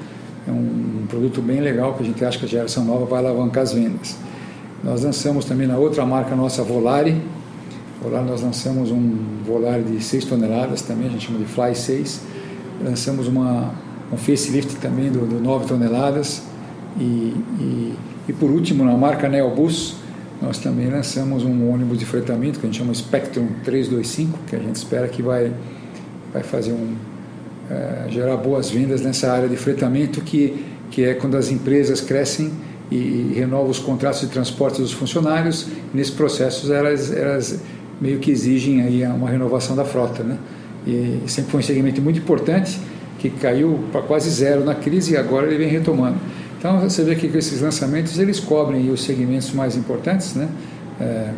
é 0.46 0.50
um, 0.50 1.02
um 1.02 1.06
produto 1.06 1.42
bem 1.42 1.60
legal 1.60 1.94
que 1.94 2.02
a 2.02 2.06
gente 2.06 2.24
acha 2.24 2.38
que 2.38 2.44
a 2.44 2.48
geração 2.48 2.84
nova 2.84 3.04
vai 3.04 3.18
alavancar 3.18 3.62
as 3.62 3.72
vendas. 3.72 4.16
Nós 4.82 5.04
lançamos 5.04 5.44
também 5.44 5.66
na 5.66 5.76
outra 5.76 6.04
marca 6.06 6.34
nossa, 6.34 6.62
Volare. 6.62 7.20
Volare 8.02 8.24
nós 8.24 8.42
lançamos 8.42 8.90
um 8.90 9.42
Volare 9.44 9.82
de 9.82 10.02
6 10.02 10.24
toneladas 10.24 10.80
também, 10.82 11.08
a 11.08 11.10
gente 11.10 11.26
chama 11.26 11.38
de 11.38 11.44
Fly 11.44 11.74
6. 11.74 12.22
Lançamos 12.82 13.28
uma, 13.28 13.74
um 14.10 14.16
facelift 14.16 14.76
também 14.76 15.10
do, 15.10 15.26
do 15.26 15.38
9 15.38 15.66
toneladas. 15.66 16.42
E, 16.98 17.02
e, 17.02 17.94
e, 18.28 18.32
por 18.32 18.50
último, 18.50 18.84
na 18.84 18.96
marca 18.96 19.28
Neobus, 19.28 19.96
nós 20.40 20.58
também 20.58 20.88
lançamos 20.88 21.44
um 21.44 21.70
ônibus 21.70 21.98
de 21.98 22.06
fretamento 22.06 22.58
que 22.58 22.66
a 22.66 22.68
gente 22.70 22.78
chama 22.78 22.94
Spectrum 22.94 23.48
325, 23.62 24.38
que 24.48 24.56
a 24.56 24.58
gente 24.58 24.76
espera 24.76 25.06
que 25.06 25.22
vai, 25.22 25.52
vai 26.32 26.42
fazer 26.42 26.72
um, 26.72 26.96
é, 27.70 28.10
gerar 28.10 28.36
boas 28.36 28.68
vendas 28.68 29.00
nessa 29.00 29.32
área 29.32 29.48
de 29.48 29.56
fretamento, 29.56 30.20
que, 30.20 30.64
que 30.90 31.04
é 31.04 31.14
quando 31.14 31.36
as 31.36 31.50
empresas 31.50 32.00
crescem 32.00 32.50
e, 32.90 32.96
e 32.96 33.32
renovam 33.34 33.70
os 33.70 33.78
contratos 33.78 34.20
de 34.20 34.26
transporte 34.26 34.80
dos 34.80 34.92
funcionários. 34.92 35.68
Nesse 35.94 36.12
processo, 36.12 36.72
elas, 36.72 37.12
elas 37.12 37.60
meio 38.00 38.18
que 38.18 38.30
exigem 38.30 38.82
aí 38.82 39.04
uma 39.06 39.30
renovação 39.30 39.76
da 39.76 39.84
frota. 39.84 40.22
Né? 40.24 40.38
E 40.86 41.20
sempre 41.26 41.52
foi 41.52 41.60
um 41.60 41.62
segmento 41.62 42.02
muito 42.02 42.18
importante, 42.18 42.80
que 43.18 43.30
caiu 43.30 43.78
para 43.92 44.02
quase 44.02 44.30
zero 44.30 44.64
na 44.64 44.74
crise 44.74 45.12
e 45.12 45.16
agora 45.16 45.46
ele 45.46 45.58
vem 45.58 45.68
retomando. 45.68 46.16
Então, 46.58 46.80
você 46.80 47.04
vê 47.04 47.14
que 47.14 47.26
esses 47.26 47.60
lançamentos 47.60 48.18
eles 48.18 48.40
cobrem 48.40 48.90
os 48.90 49.02
segmentos 49.02 49.52
mais 49.52 49.76
importantes, 49.76 50.34
né? 50.34 50.48
É, 51.00 51.30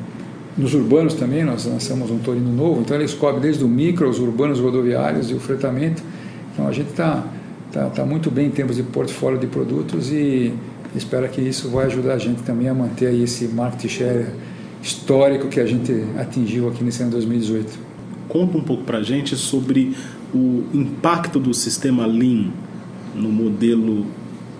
nos 0.56 0.74
urbanos 0.74 1.14
também, 1.14 1.44
nós 1.44 1.64
lançamos 1.64 2.10
um 2.10 2.18
Torino 2.18 2.52
novo, 2.52 2.80
então 2.80 2.96
eles 2.96 3.14
cobrem 3.14 3.40
desde 3.40 3.64
o 3.64 3.68
micro, 3.68 4.08
os 4.08 4.18
urbanos 4.18 4.60
rodoviários 4.60 5.30
e 5.30 5.34
o 5.34 5.40
fretamento. 5.40 6.02
Então 6.52 6.66
a 6.68 6.72
gente 6.72 6.90
está 6.90 7.24
tá, 7.72 7.88
tá 7.88 8.04
muito 8.04 8.30
bem 8.30 8.46
em 8.46 8.50
termos 8.50 8.76
de 8.76 8.82
portfólio 8.82 9.38
de 9.38 9.46
produtos 9.46 10.10
e 10.10 10.52
espero 10.94 11.28
que 11.28 11.40
isso 11.40 11.68
vai 11.70 11.86
ajudar 11.86 12.14
a 12.14 12.18
gente 12.18 12.42
também 12.42 12.68
a 12.68 12.74
manter 12.74 13.06
aí 13.06 13.22
esse 13.22 13.46
market 13.48 13.90
share 13.90 14.26
histórico 14.82 15.48
que 15.48 15.60
a 15.60 15.66
gente 15.66 16.04
atingiu 16.18 16.68
aqui 16.68 16.84
nesse 16.84 17.02
ano 17.02 17.12
2018. 17.12 17.78
Conta 18.28 18.58
um 18.58 18.62
pouco 18.62 18.84
para 18.84 18.98
a 18.98 19.02
gente 19.02 19.36
sobre 19.36 19.96
o 20.34 20.64
impacto 20.72 21.38
do 21.38 21.54
sistema 21.54 22.06
Lean 22.06 22.50
no 23.14 23.28
modelo 23.30 24.06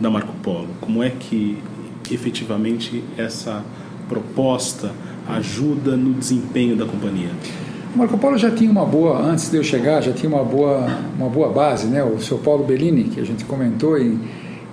da 0.01 0.11
Marco 0.11 0.35
Polo. 0.43 0.69
Como 0.81 1.03
é 1.03 1.11
que 1.11 1.59
efetivamente 2.11 3.03
essa 3.17 3.65
proposta 4.09 4.93
ajuda 5.29 5.97
no 5.97 6.13
desempenho 6.13 6.77
da 6.77 6.85
companhia? 6.85 7.31
O 7.95 7.99
Marco 7.99 8.17
Polo 8.17 8.39
já 8.39 8.51
tinha 8.51 8.71
uma 8.71 8.87
boa, 8.87 9.21
antes 9.21 9.51
de 9.51 9.57
eu 9.59 9.63
chegar, 9.63 10.01
já 10.01 10.13
tinha 10.13 10.29
uma 10.31 10.43
boa, 10.43 10.89
uma 11.15 11.29
boa 11.29 11.51
base, 11.51 11.87
né? 11.89 12.03
O 12.03 12.19
seu 12.21 12.39
Paulo 12.39 12.65
Bellini, 12.65 13.05
que 13.05 13.21
a 13.21 13.25
gente 13.25 13.45
comentou, 13.45 13.99
ele, 13.99 14.19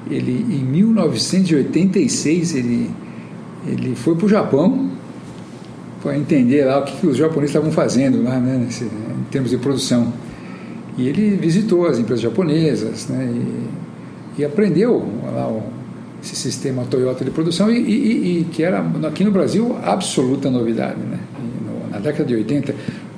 ele 0.10 0.32
em 0.56 0.64
1986 0.64 2.56
ele, 2.56 2.90
ele 3.68 3.94
foi 3.94 4.16
para 4.16 4.26
o 4.26 4.30
Japão 4.30 4.90
para 6.02 6.18
entender 6.18 6.64
lá 6.64 6.80
o 6.80 6.86
que, 6.86 6.96
que 6.96 7.08
os 7.08 7.18
japoneses 7.18 7.50
estavam 7.50 7.74
fazendo 7.74 8.24
lá, 8.24 8.40
né? 8.40 8.58
Nesse, 8.58 8.86
em 8.86 9.26
termos 9.30 9.52
de 9.52 9.58
produção. 9.58 10.14
E 10.98 11.10
ele 11.10 11.36
visitou 11.36 11.88
as 11.88 12.00
empresas 12.00 12.22
japonesas, 12.22 13.10
né? 13.10 13.30
E, 14.38 14.42
e 14.42 14.46
aprendeu 14.46 15.06
lá 15.34 15.46
o, 15.46 15.64
esse 16.24 16.38
sistema 16.38 16.86
Toyota 16.90 17.26
de 17.26 17.32
produção 17.32 17.70
e, 17.70 17.80
e, 17.80 18.40
e, 18.40 18.44
que 18.46 18.64
era 18.64 18.82
aqui 19.06 19.26
no 19.26 19.32
Brasil 19.32 19.76
absoluta 19.84 20.50
novidade, 20.50 21.00
né? 21.00 21.20
Na 21.92 21.98
década 21.98 22.24
de 22.24 22.36
80 22.36 22.74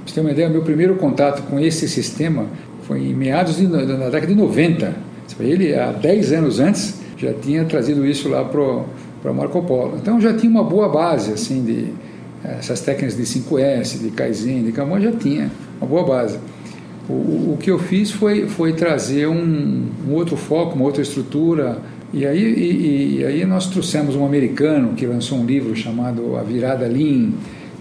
você 0.06 0.16
ter 0.16 0.22
uma 0.22 0.32
ideia, 0.32 0.50
meu 0.50 0.64
primeiro 0.64 0.96
contato 0.96 1.44
com 1.44 1.60
esse 1.60 1.88
sistema 1.88 2.48
foi 2.84 3.00
em 3.00 3.14
meados 3.14 3.58
de, 3.58 3.68
da 3.68 4.10
década 4.10 4.28
de 4.28 4.36
90. 4.36 5.12
Ele, 5.40 5.74
há 5.74 5.92
10 5.92 6.34
anos 6.34 6.60
antes, 6.60 7.00
já 7.18 7.34
tinha 7.34 7.64
trazido 7.66 8.06
isso 8.06 8.30
lá 8.30 8.44
para 8.44 9.34
Marco 9.34 9.62
Polo. 9.64 9.98
Então 10.02 10.20
já 10.20 10.34
tinha 10.34 10.50
uma 10.50 10.64
boa 10.64 10.90
base, 10.90 11.32
assim, 11.32 11.64
de 11.64 11.88
essas 12.44 12.82
técnicas 12.82 13.16
de 13.16 13.24
5S, 13.24 14.00
de 14.00 14.12
Kaizen, 14.12 14.64
de 14.64 14.72
Kamon, 14.72 15.00
já 15.00 15.12
tinha 15.12 15.50
uma 15.80 15.88
boa 15.88 16.04
base. 16.04 16.38
O, 17.08 17.54
o 17.54 17.58
que 17.60 17.70
eu 17.70 17.80
fiz 17.80 18.12
foi, 18.12 18.48
foi 18.48 18.74
trazer 18.74 19.28
um, 19.28 19.86
um 20.08 20.14
outro 20.14 20.36
foco, 20.36 20.76
uma 20.76 20.86
outra 20.86 21.02
estrutura, 21.02 21.80
e 22.14 22.26
aí, 22.26 22.42
e, 22.42 23.20
e 23.20 23.26
aí 23.26 23.46
nós 23.46 23.68
trouxemos 23.68 24.16
um 24.16 24.26
americano 24.26 24.94
que 24.94 25.06
lançou 25.06 25.38
um 25.38 25.46
livro 25.46 25.76
chamado 25.76 26.36
A 26.36 26.44
Virada 26.44 26.86
Lean, 26.88 27.30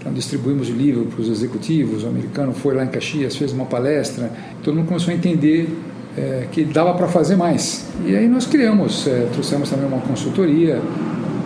então 0.01 0.11
distribuímos 0.11 0.67
o 0.67 0.73
livro 0.73 1.05
para 1.05 1.21
os 1.21 1.29
executivos, 1.29 2.03
o 2.03 2.07
americano 2.07 2.53
foi 2.53 2.73
lá 2.73 2.83
em 2.83 2.87
Caxias, 2.87 3.35
fez 3.35 3.53
uma 3.53 3.65
palestra, 3.65 4.31
todo 4.63 4.75
mundo 4.75 4.87
começou 4.87 5.13
a 5.13 5.15
entender 5.15 5.69
é, 6.17 6.47
que 6.51 6.65
dava 6.65 6.95
para 6.95 7.07
fazer 7.07 7.35
mais. 7.35 7.85
E 8.03 8.15
aí 8.15 8.27
nós 8.27 8.47
criamos, 8.47 9.05
é, 9.05 9.27
trouxemos 9.31 9.69
também 9.69 9.85
uma 9.85 10.01
consultoria 10.01 10.81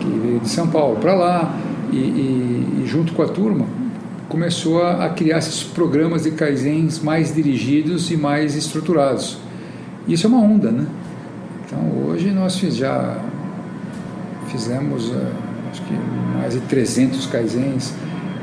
que 0.00 0.08
veio 0.08 0.40
de 0.40 0.48
São 0.48 0.66
Paulo 0.68 0.96
para 0.96 1.14
lá 1.14 1.54
e, 1.92 1.96
e, 1.96 2.82
e, 2.82 2.86
junto 2.86 3.12
com 3.12 3.22
a 3.22 3.28
turma 3.28 3.66
começou 4.26 4.82
a, 4.82 5.04
a, 5.04 5.10
criar 5.10 5.38
esses 5.38 5.62
programas 5.62 6.22
de 6.22 6.30
kaizens 6.30 6.98
mais 7.00 7.34
dirigidos 7.34 8.10
e 8.10 8.16
mais 8.16 8.56
estruturados. 8.56 9.38
Isso 10.08 10.26
é 10.26 10.28
uma 10.28 10.40
onda, 10.40 10.72
né? 10.72 10.86
Então 11.66 12.08
hoje 12.08 12.30
nós 12.30 12.58
já 12.58 13.20
fizemos 14.48 15.12
é, 15.12 15.32
acho 15.70 15.82
que 15.82 15.94
mais 16.38 16.54
de 16.54 16.60
300 16.60 17.26
kaizens 17.26 17.94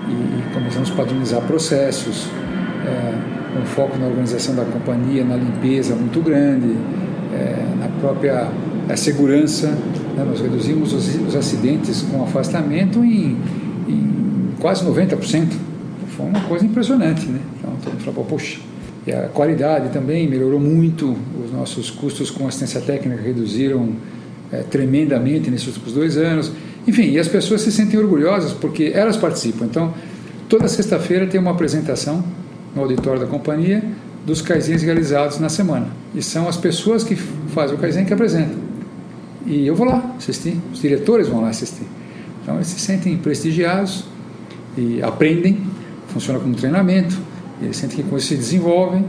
e 0.10 0.54
começamos 0.54 0.92
a 0.92 0.96
padronizar 0.96 1.42
processos, 1.42 2.28
é, 2.86 3.60
um 3.62 3.66
foco 3.66 3.98
na 3.98 4.08
organização 4.08 4.56
da 4.56 4.66
companhia, 4.66 5.24
na 5.24 5.36
limpeza 5.36 5.96
muito 5.96 6.22
grande, 6.22 6.76
é, 7.34 7.66
na 7.80 7.88
própria 8.00 8.50
segurança. 8.96 9.68
Né? 9.68 10.26
Nós 10.28 10.42
reduzimos 10.42 10.94
os, 10.94 11.16
os, 11.28 11.36
acidentes 11.36 12.02
com 12.02 12.24
afastamento 12.24 13.04
em, 13.04 13.38
em 13.88 14.50
quase 14.60 14.86
90%. 14.86 15.52
Foi 16.16 16.26
uma 16.26 16.42
coisa 16.42 16.66
impressionante. 16.66 17.26
Né? 17.28 17.40
Então, 17.60 17.74
todo 17.84 17.94
mundo 17.94 18.04
falou, 18.04 18.26
poxa. 18.26 18.60
E 19.06 19.12
a 19.12 19.28
qualidade 19.28 19.90
também 19.90 20.30
melhorou 20.30 20.60
muito, 20.60 21.16
os 21.44 21.52
nossos 21.52 21.92
custos 21.92 22.32
com 22.32 22.48
assistência 22.48 22.80
técnica 22.80 23.22
reduziram 23.22 23.90
é, 24.52 24.60
tremendamente 24.60 25.52
nesses 25.52 25.68
últimos 25.68 25.94
dois 25.94 26.18
anos. 26.18 26.52
Enfim, 26.88 27.12
e 27.12 27.20
as 27.20 27.28
pessoas 27.28 27.62
se 27.62 27.72
sentem 27.72 28.00
orgulhosas 28.00 28.54
porque 28.54 28.92
elas 28.94 29.16
participam. 29.16 29.66
Então, 29.66 29.94
toda 30.50 30.68
sexta-feira 30.68 31.25
tem 31.28 31.40
uma 31.40 31.52
apresentação 31.52 32.24
no 32.75 32.82
auditório 32.82 33.20
da 33.20 33.28
companhia 33.28 33.84
dos 34.25 34.42
Kaizens 34.42 34.82
realizados 34.82 35.40
na 35.40 35.50
semana. 35.50 35.88
E 36.16 36.22
são 36.22 36.48
as 36.48 36.58
pessoas 36.58 37.04
que 37.04 37.16
fazem 37.16 37.75
o 37.75 37.80
Kaizen 37.80 38.06
que 38.06 38.13
apresentam. 38.13 38.58
E 39.46 39.68
eu 39.68 39.75
vou 39.75 39.86
lá 39.86 40.16
assistir, 40.18 40.58
os 40.72 40.82
diretores 40.82 41.28
vão 41.28 41.42
lá 41.42 41.50
assistir. 41.50 41.86
Então 42.42 42.56
eles 42.56 42.68
se 42.68 42.80
sentem 42.80 43.18
prestigiados 43.18 44.06
e 44.78 45.02
aprendem, 45.02 45.60
funciona 46.08 46.40
como 46.40 46.56
treinamento, 46.56 47.18
eles 47.62 47.78
sentem 47.78 47.98
que 47.98 48.10
com 48.10 48.18
isso 48.18 48.28
se 48.28 48.36
desenvolvem. 48.36 49.06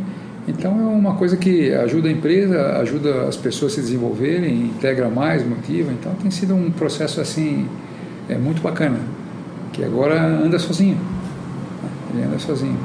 Então 0.46 0.78
é 0.78 0.84
uma 0.84 1.14
coisa 1.14 1.36
que 1.36 1.72
ajuda 1.72 2.08
a 2.08 2.12
empresa, 2.12 2.78
ajuda 2.78 3.28
as 3.28 3.36
pessoas 3.36 3.72
a 3.72 3.74
se 3.76 3.80
desenvolverem, 3.80 4.66
integra 4.66 5.08
mais, 5.08 5.46
motiva. 5.46 5.90
Então 5.92 6.14
tem 6.14 6.30
sido 6.30 6.54
um 6.54 6.70
processo 6.70 7.20
assim 7.20 7.66
é 8.28 8.36
muito 8.36 8.62
bacana, 8.62 8.98
que 9.72 9.84
agora 9.84 10.20
anda 10.22 10.58
sozinho. 10.58 10.98
Ele 12.12 12.24
anda 12.24 12.38
sozinho 12.38 12.78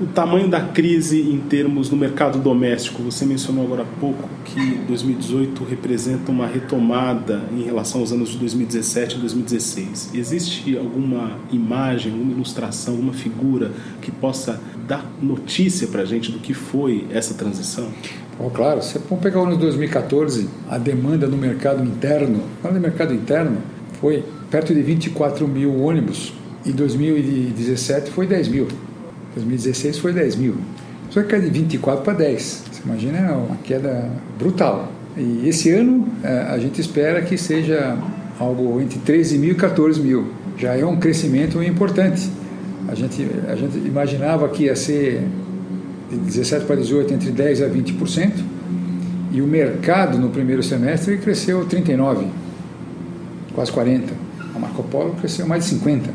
o 0.00 0.06
tamanho 0.06 0.48
da 0.48 0.60
crise 0.60 1.20
em 1.20 1.38
termos 1.38 1.90
no 1.90 1.96
mercado 1.96 2.38
doméstico. 2.38 3.02
Você 3.02 3.26
mencionou 3.26 3.66
agora 3.66 3.82
há 3.82 4.00
pouco 4.00 4.28
que 4.44 4.76
2018 4.86 5.64
representa 5.64 6.30
uma 6.30 6.46
retomada 6.46 7.42
em 7.52 7.62
relação 7.62 8.00
aos 8.00 8.12
anos 8.12 8.30
de 8.30 8.38
2017 8.38 9.16
e 9.16 9.18
2016. 9.20 10.10
Existe 10.14 10.76
alguma 10.76 11.38
imagem, 11.52 12.12
alguma 12.12 12.32
ilustração, 12.32 12.94
alguma 12.94 13.12
figura 13.12 13.72
que 14.00 14.10
possa 14.10 14.60
dar 14.86 15.10
notícia 15.22 15.86
para 15.86 16.02
a 16.02 16.04
gente 16.04 16.32
do 16.32 16.38
que 16.38 16.54
foi 16.54 17.06
essa 17.10 17.34
transição? 17.34 17.88
Oh, 18.38 18.50
claro, 18.50 18.82
se 18.82 18.98
vamos 18.98 19.22
pegar 19.22 19.40
o 19.40 19.44
ano 19.44 19.54
de 19.54 19.60
2014, 19.60 20.48
a 20.68 20.78
demanda 20.78 21.26
no 21.26 21.36
mercado 21.36 21.84
interno, 21.84 22.42
de 22.62 22.80
mercado 22.80 23.12
interno, 23.12 23.58
foi 24.00 24.24
perto 24.50 24.74
de 24.74 24.80
24 24.80 25.46
mil 25.46 25.78
ônibus, 25.80 26.32
e 26.64 26.72
2017 26.72 28.10
foi 28.10 28.26
10 28.26 28.48
mil. 28.48 28.68
2016 29.34 29.98
foi 29.98 30.12
10 30.12 30.36
mil. 30.36 30.56
Só 31.10 31.22
que 31.22 31.28
cai 31.28 31.40
de 31.40 31.50
24 31.50 32.04
para 32.04 32.14
10. 32.14 32.64
Você 32.70 32.82
imagina 32.84 33.18
é 33.18 33.32
uma 33.32 33.56
queda 33.56 34.08
brutal. 34.38 34.90
E 35.16 35.48
esse 35.48 35.70
ano 35.70 36.06
é, 36.22 36.46
a 36.48 36.58
gente 36.58 36.80
espera 36.80 37.20
que 37.20 37.36
seja 37.36 37.98
algo 38.38 38.80
entre 38.80 38.98
13 39.00 39.38
mil 39.38 39.52
e 39.52 39.54
14 39.54 40.00
mil. 40.00 40.28
Já 40.56 40.76
é 40.76 40.84
um 40.84 40.96
crescimento 40.96 41.62
importante. 41.62 42.30
A 42.88 42.94
gente, 42.94 43.28
a 43.48 43.56
gente 43.56 43.76
imaginava 43.78 44.48
que 44.48 44.64
ia 44.64 44.76
ser 44.76 45.22
de 46.08 46.16
17 46.16 46.64
para 46.64 46.76
18 46.76 47.12
entre 47.12 47.30
10 47.30 47.62
a 47.62 47.68
20%. 47.68 48.32
E 49.32 49.42
o 49.42 49.46
mercado 49.46 50.18
no 50.18 50.30
primeiro 50.30 50.62
semestre 50.62 51.18
cresceu 51.18 51.64
39, 51.64 52.26
quase 53.54 53.70
40. 53.70 54.12
A 54.54 54.58
Marco 54.58 54.82
Polo 54.84 55.14
cresceu 55.14 55.46
mais 55.46 55.64
de 55.64 55.70
50 55.70 56.10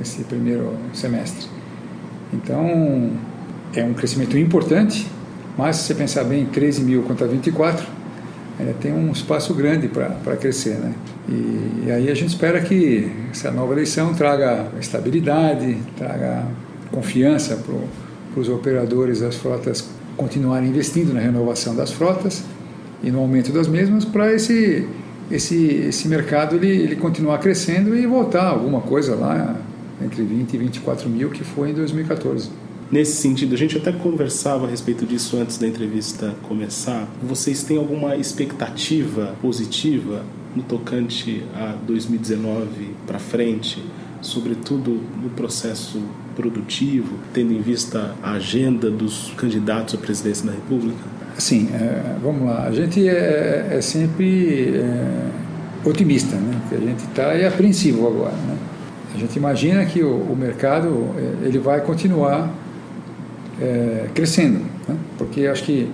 esse 0.00 0.24
primeiro 0.24 0.72
semestre. 0.92 1.46
Então, 2.32 3.10
é 3.74 3.84
um 3.84 3.94
crescimento 3.94 4.36
importante, 4.36 5.06
mas 5.56 5.76
se 5.76 5.84
você 5.84 5.94
pensar 5.94 6.24
bem, 6.24 6.46
13 6.46 6.82
mil 6.82 7.02
contra 7.02 7.26
24, 7.26 7.86
é, 8.58 8.74
tem 8.80 8.92
um 8.92 9.10
espaço 9.12 9.54
grande 9.54 9.88
para 9.88 10.36
crescer. 10.36 10.74
Né? 10.74 10.92
E, 11.28 11.86
e, 11.86 11.90
aí 11.90 12.10
a 12.10 12.14
gente 12.14 12.28
espera 12.28 12.60
que 12.60 13.10
essa 13.30 13.50
nova 13.50 13.72
eleição 13.72 14.14
traga 14.14 14.66
estabilidade, 14.80 15.78
traga 15.96 16.44
confiança 16.90 17.56
para 17.56 18.40
os 18.40 18.48
operadores 18.48 19.20
das 19.20 19.36
frotas 19.36 19.88
continuarem 20.16 20.68
investindo 20.68 21.14
na 21.14 21.20
renovação 21.20 21.74
das 21.74 21.90
frotas 21.90 22.42
e 23.02 23.10
no 23.10 23.20
aumento 23.20 23.52
das 23.52 23.68
mesmas 23.68 24.04
para 24.04 24.32
esse, 24.32 24.86
esse, 25.30 25.56
esse 25.88 26.08
mercado 26.08 26.56
ele, 26.56 26.68
ele 26.68 26.96
continuar 26.96 27.38
crescendo 27.38 27.96
e 27.96 28.06
voltar 28.06 28.48
alguma 28.48 28.80
coisa 28.80 29.14
lá 29.14 29.56
entre 30.04 30.22
20 30.22 30.54
e 30.54 30.58
24 30.58 31.08
mil, 31.08 31.30
que 31.30 31.44
foi 31.44 31.70
em 31.70 31.74
2014. 31.74 32.50
Nesse 32.90 33.22
sentido, 33.22 33.54
a 33.54 33.56
gente 33.56 33.76
até 33.76 33.92
conversava 33.92 34.66
a 34.66 34.68
respeito 34.68 35.06
disso 35.06 35.36
antes 35.36 35.58
da 35.58 35.66
entrevista 35.66 36.34
começar. 36.42 37.06
Vocês 37.22 37.62
têm 37.62 37.76
alguma 37.76 38.16
expectativa 38.16 39.36
positiva 39.40 40.24
no 40.56 40.64
tocante 40.64 41.44
a 41.54 41.76
2019 41.86 42.96
para 43.06 43.20
frente, 43.20 43.80
sobretudo 44.20 45.00
no 45.22 45.30
processo 45.30 46.02
produtivo, 46.34 47.16
tendo 47.32 47.52
em 47.52 47.60
vista 47.60 48.16
a 48.20 48.32
agenda 48.32 48.90
dos 48.90 49.32
candidatos 49.36 49.94
à 49.94 49.98
presidência 49.98 50.46
da 50.46 50.52
República? 50.52 50.98
Sim, 51.38 51.68
é, 51.72 52.16
vamos 52.20 52.42
lá. 52.42 52.64
A 52.64 52.72
gente 52.72 53.08
é, 53.08 53.68
é 53.70 53.80
sempre 53.80 54.74
é, 54.74 55.88
otimista, 55.88 56.34
né? 56.34 56.60
Que 56.68 56.74
a 56.74 56.78
gente 56.78 57.04
está 57.04 57.22
é 57.34 57.46
apreensivo 57.46 58.08
agora, 58.08 58.34
né? 58.34 58.58
A 59.14 59.18
gente 59.18 59.36
imagina 59.36 59.84
que 59.84 60.02
o, 60.02 60.12
o 60.12 60.36
mercado 60.36 61.06
é, 61.16 61.46
ele 61.46 61.60
vai 61.60 61.80
continuar 61.82 62.52
é, 63.60 64.06
crescendo, 64.14 64.60
né? 64.88 64.96
porque 65.18 65.46
acho 65.46 65.64
que 65.64 65.88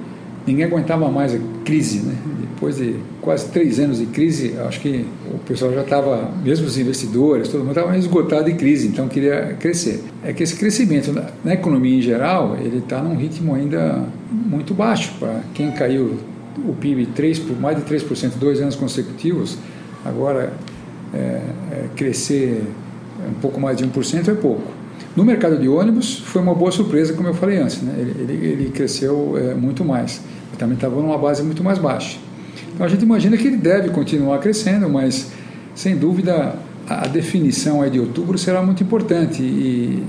ninguém 0.47 0.65
aguentava 0.65 1.11
mais 1.11 1.35
a 1.35 1.39
crise, 1.65 2.01
né? 2.01 2.15
Depois 2.41 2.77
de 2.77 2.97
quase 3.21 3.49
três 3.49 3.79
anos 3.81 3.99
de 3.99 4.07
crise, 4.07 4.55
acho 4.67 4.81
que 4.81 5.05
o 5.35 5.39
pessoal 5.39 5.73
já 5.75 5.83
estava, 5.83 6.31
mesmo 6.43 6.67
os 6.67 6.79
investidores, 6.79 7.49
todo 7.49 7.61
mundo 7.61 7.77
estava 7.77 7.99
esgotado 7.99 8.45
de 8.45 8.55
crise, 8.55 8.87
então 8.87 9.09
queria 9.09 9.57
crescer. 9.59 10.03
É 10.25 10.33
que 10.33 10.43
esse 10.43 10.57
crescimento 10.57 11.13
na, 11.13 11.27
na 11.45 11.55
economia 11.55 11.99
em 11.99 12.01
geral, 12.01 12.57
ele 12.59 12.79
está 12.79 13.03
num 13.03 13.17
ritmo 13.17 13.55
ainda 13.55 14.05
muito 14.31 14.73
baixo 14.73 15.13
para 15.19 15.41
quem 15.53 15.71
caiu 15.73 16.19
o 16.65 16.73
PIB 16.75 17.07
3 17.07 17.41
por 17.41 17.61
mais 17.61 17.77
de 17.77 17.83
3% 17.83 18.33
dois 18.39 18.61
anos 18.61 18.77
consecutivos, 18.77 19.59
agora 20.05 20.53
é, 21.13 21.19
é, 21.19 21.85
crescer 21.95 22.63
um 23.29 23.41
pouco 23.41 23.61
mais 23.61 23.77
de 23.77 23.87
1% 23.87 24.29
é 24.29 24.35
pouco. 24.35 24.76
No 25.17 25.25
mercado 25.25 25.59
de 25.59 25.67
ônibus 25.67 26.19
foi 26.19 26.43
uma 26.43 26.55
boa 26.55 26.71
surpresa, 26.71 27.15
como 27.15 27.27
eu 27.29 27.35
falei 27.35 27.57
antes, 27.57 27.81
né? 27.81 27.95
ele, 27.99 28.11
ele, 28.21 28.47
ele 28.47 28.71
cresceu 28.71 29.35
é, 29.39 29.55
muito 29.55 29.83
mais, 29.83 30.21
também 30.59 30.75
estava 30.75 31.01
numa 31.01 31.17
base 31.17 31.43
muito 31.43 31.65
mais 31.65 31.79
baixa. 31.79 32.19
Então 32.75 32.85
a 32.85 32.89
gente 32.89 33.03
imagina 33.03 33.35
que 33.37 33.47
ele 33.47 33.57
deve 33.57 33.89
continuar 33.89 34.39
crescendo, 34.41 34.89
mas 34.91 35.31
sem 35.75 35.97
dúvida 35.97 36.55
a 36.87 37.07
definição 37.09 37.81
aí 37.81 37.91
de 37.91 37.99
outubro 37.99 38.37
será 38.37 38.63
muito 38.63 38.83
importante 38.83 39.43
e 39.43 40.05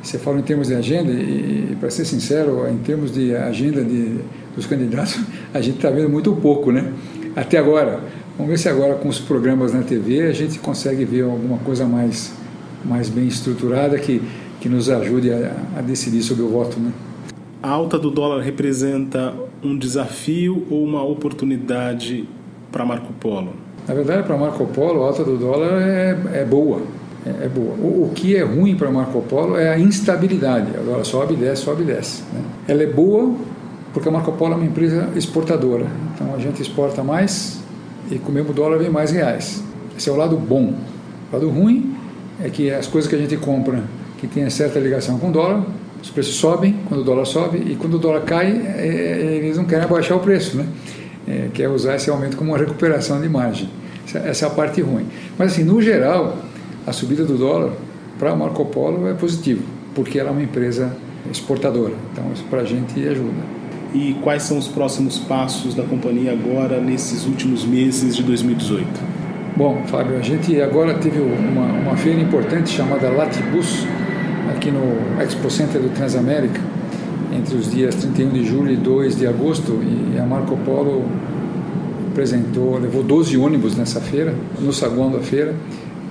você 0.00 0.16
fala 0.18 0.38
em 0.38 0.42
termos 0.42 0.68
de 0.68 0.74
agenda 0.74 1.10
e 1.12 1.76
para 1.78 1.90
ser 1.90 2.04
sincero, 2.04 2.66
em 2.68 2.78
termos 2.78 3.12
de 3.12 3.34
agenda 3.34 3.82
de, 3.84 4.18
dos 4.54 4.66
candidatos, 4.66 5.18
a 5.52 5.60
gente 5.60 5.76
está 5.76 5.90
vendo 5.90 6.08
muito 6.08 6.32
pouco, 6.36 6.70
né? 6.70 6.92
Até 7.34 7.58
agora. 7.58 8.00
Vamos 8.38 8.50
ver 8.50 8.58
se 8.58 8.68
agora 8.68 8.94
com 8.94 9.08
os 9.08 9.18
programas 9.18 9.74
na 9.74 9.82
TV 9.82 10.22
a 10.22 10.32
gente 10.32 10.58
consegue 10.58 11.04
ver 11.04 11.22
alguma 11.22 11.58
coisa 11.58 11.84
mais 11.84 12.32
mais 12.84 13.08
bem 13.08 13.28
estruturada 13.28 13.96
que, 13.98 14.20
que 14.62 14.68
nos 14.68 14.88
ajude 14.88 15.32
a, 15.32 15.56
a 15.76 15.82
decidir 15.82 16.22
sobre 16.22 16.44
o 16.44 16.48
voto. 16.48 16.78
Né? 16.78 16.92
A 17.60 17.68
alta 17.68 17.98
do 17.98 18.12
dólar 18.12 18.40
representa 18.42 19.34
um 19.62 19.76
desafio 19.76 20.64
ou 20.70 20.84
uma 20.84 21.02
oportunidade 21.02 22.28
para 22.70 22.84
Marco 22.84 23.12
Polo? 23.14 23.54
Na 23.88 23.92
verdade, 23.92 24.22
para 24.22 24.36
Marco 24.36 24.64
Polo, 24.66 25.02
a 25.02 25.08
alta 25.08 25.24
do 25.24 25.36
dólar 25.36 25.82
é, 25.82 26.16
é 26.34 26.44
boa. 26.44 26.80
É, 27.26 27.46
é 27.46 27.48
boa. 27.48 27.74
O, 27.74 28.04
o, 28.04 28.12
que 28.14 28.36
é 28.36 28.44
ruim 28.44 28.76
para 28.76 28.88
Marco 28.88 29.20
Polo 29.22 29.56
é 29.56 29.68
a 29.68 29.78
instabilidade. 29.80 30.70
O 30.80 30.84
dólar 30.84 31.04
sobe, 31.04 31.34
desce, 31.34 31.64
sobe, 31.64 31.82
desce. 31.82 32.22
Né? 32.32 32.40
Ela 32.68 32.84
é 32.84 32.86
boa 32.86 33.34
porque 33.92 34.08
a 34.08 34.12
Marco 34.12 34.30
Polo 34.30 34.52
é 34.52 34.56
uma 34.56 34.66
empresa 34.66 35.08
exportadora. 35.16 35.86
Então 36.14 36.36
a 36.36 36.38
gente 36.38 36.62
exporta 36.62 37.02
mais 37.02 37.60
e 38.12 38.16
com 38.16 38.30
o 38.30 38.32
mesmo 38.32 38.52
dólar 38.52 38.78
vem 38.78 38.90
mais 38.90 39.10
reais. 39.10 39.60
Esse 39.98 40.08
é 40.08 40.12
o 40.12 40.16
lado 40.16 40.36
bom. 40.36 40.72
O 41.32 41.34
lado 41.34 41.48
ruim 41.48 41.96
é 42.40 42.48
que 42.48 42.70
as 42.70 42.86
coisas 42.86 43.10
que 43.10 43.16
a 43.16 43.18
gente 43.18 43.36
compra 43.36 43.82
que 44.22 44.28
tem 44.28 44.48
certa 44.48 44.78
ligação 44.78 45.18
com 45.18 45.30
o 45.30 45.32
dólar, 45.32 45.64
os 46.00 46.08
preços 46.08 46.36
sobem 46.36 46.76
quando 46.88 47.00
o 47.00 47.04
dólar 47.04 47.24
sobe 47.24 47.58
e 47.58 47.74
quando 47.74 47.94
o 47.94 47.98
dólar 47.98 48.20
cai, 48.20 48.52
é, 48.52 48.86
é, 48.86 49.34
eles 49.42 49.56
não 49.56 49.64
querem 49.64 49.84
abaixar 49.84 50.16
o 50.16 50.20
preço, 50.20 50.56
né? 50.56 50.64
É, 51.26 51.48
quer 51.52 51.68
usar 51.68 51.96
esse 51.96 52.08
aumento 52.08 52.36
como 52.36 52.52
uma 52.52 52.58
recuperação 52.58 53.20
de 53.20 53.28
margem. 53.28 53.68
Essa, 54.06 54.18
essa 54.18 54.44
é 54.44 54.48
a 54.48 54.50
parte 54.52 54.80
ruim. 54.80 55.06
Mas 55.36 55.52
assim, 55.52 55.64
no 55.64 55.82
geral, 55.82 56.38
a 56.86 56.92
subida 56.92 57.24
do 57.24 57.36
dólar 57.36 57.72
para 58.16 58.30
a 58.30 58.36
Marco 58.36 58.64
Polo 58.66 59.08
é 59.08 59.12
positivo, 59.12 59.64
porque 59.92 60.20
ela 60.20 60.28
é 60.28 60.32
uma 60.32 60.42
empresa 60.42 60.96
exportadora. 61.28 61.94
Então 62.12 62.24
isso 62.32 62.44
para 62.44 62.60
a 62.60 62.64
gente 62.64 63.00
ajuda. 63.08 63.42
E 63.92 64.14
quais 64.22 64.44
são 64.44 64.56
os 64.56 64.68
próximos 64.68 65.18
passos 65.18 65.74
da 65.74 65.82
companhia 65.82 66.30
agora 66.30 66.80
nesses 66.80 67.26
últimos 67.26 67.64
meses 67.64 68.14
de 68.14 68.22
2018? 68.22 68.86
Bom, 69.56 69.82
Fábio, 69.86 70.16
a 70.16 70.22
gente 70.22 70.60
agora 70.60 70.94
teve 70.94 71.18
uma, 71.20 71.64
uma 71.64 71.96
feira 71.96 72.20
importante 72.20 72.70
chamada 72.70 73.10
Latibus, 73.10 73.84
aqui 74.50 74.70
no 74.70 75.20
Expo 75.22 75.50
Center 75.50 75.80
do 75.80 75.88
Transamérica, 75.90 76.60
entre 77.32 77.56
os 77.56 77.70
dias 77.70 77.94
31 77.94 78.30
de 78.30 78.44
julho 78.44 78.72
e 78.72 78.76
2 78.76 79.16
de 79.16 79.26
agosto, 79.26 79.80
e 79.82 80.18
a 80.18 80.24
Marco 80.24 80.56
Polo 80.58 81.04
apresentou, 82.10 82.78
levou 82.78 83.02
12 83.02 83.36
ônibus 83.36 83.76
nessa 83.76 84.00
feira, 84.00 84.34
no 84.60 84.72
saguão 84.72 85.10
da 85.10 85.20
feira, 85.20 85.54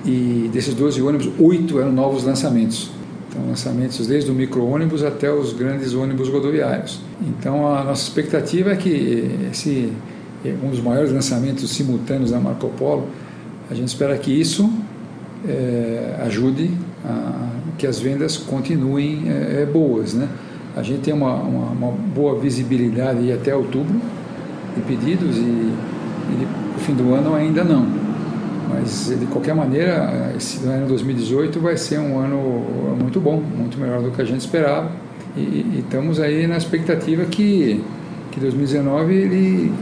e 0.05 0.49
desses 0.51 0.73
12 0.73 1.01
ônibus, 1.01 1.29
oito 1.39 1.79
eram 1.79 1.91
novos 1.91 2.23
lançamentos. 2.23 2.89
Então, 3.29 3.47
lançamentos 3.47 4.07
desde 4.07 4.29
o 4.29 4.33
micro-ônibus 4.33 5.03
até 5.03 5.31
os 5.31 5.53
grandes 5.53 5.93
ônibus 5.93 6.27
rodoviários. 6.27 6.99
Então, 7.21 7.67
a 7.73 7.83
nossa 7.83 8.03
expectativa 8.03 8.71
é 8.71 8.75
que 8.75 9.49
esse 9.51 9.93
um 10.63 10.69
dos 10.69 10.81
maiores 10.81 11.11
lançamentos 11.11 11.69
simultâneos 11.71 12.31
da 12.31 12.39
Marco 12.39 12.67
Polo, 12.69 13.07
a 13.69 13.75
gente 13.75 13.89
espera 13.89 14.17
que 14.17 14.31
isso 14.31 14.71
é, 15.47 16.15
ajude 16.23 16.71
que 17.77 17.87
as 17.87 17.99
vendas 17.99 18.37
continuem 18.37 19.23
é, 19.27 19.65
boas, 19.65 20.13
né? 20.13 20.27
A 20.75 20.83
gente 20.83 21.01
tem 21.01 21.13
uma, 21.13 21.33
uma, 21.35 21.71
uma 21.71 21.91
boa 21.91 22.39
visibilidade 22.39 23.31
até 23.31 23.55
outubro 23.55 23.99
de 24.75 24.81
pedidos 24.83 25.37
e, 25.37 25.41
e 25.41 26.47
no 26.73 26.79
fim 26.79 26.93
do 26.93 27.13
ano 27.13 27.35
ainda 27.35 27.63
não. 27.63 27.85
Mas 28.69 29.13
de 29.19 29.25
qualquer 29.25 29.53
maneira, 29.53 30.33
esse 30.37 30.65
ano 30.65 30.87
2018 30.87 31.59
vai 31.59 31.75
ser 31.75 31.99
um 31.99 32.17
ano 32.19 32.95
muito 32.99 33.19
bom, 33.19 33.41
muito 33.41 33.77
melhor 33.77 34.01
do 34.01 34.11
que 34.11 34.21
a 34.21 34.25
gente 34.25 34.39
esperava. 34.41 34.91
E, 35.35 35.39
e 35.39 35.79
estamos 35.79 36.19
aí 36.19 36.47
na 36.47 36.57
expectativa 36.57 37.25
que, 37.25 37.83
que 38.31 38.39
2019 38.39 39.13
ele, 39.13 39.73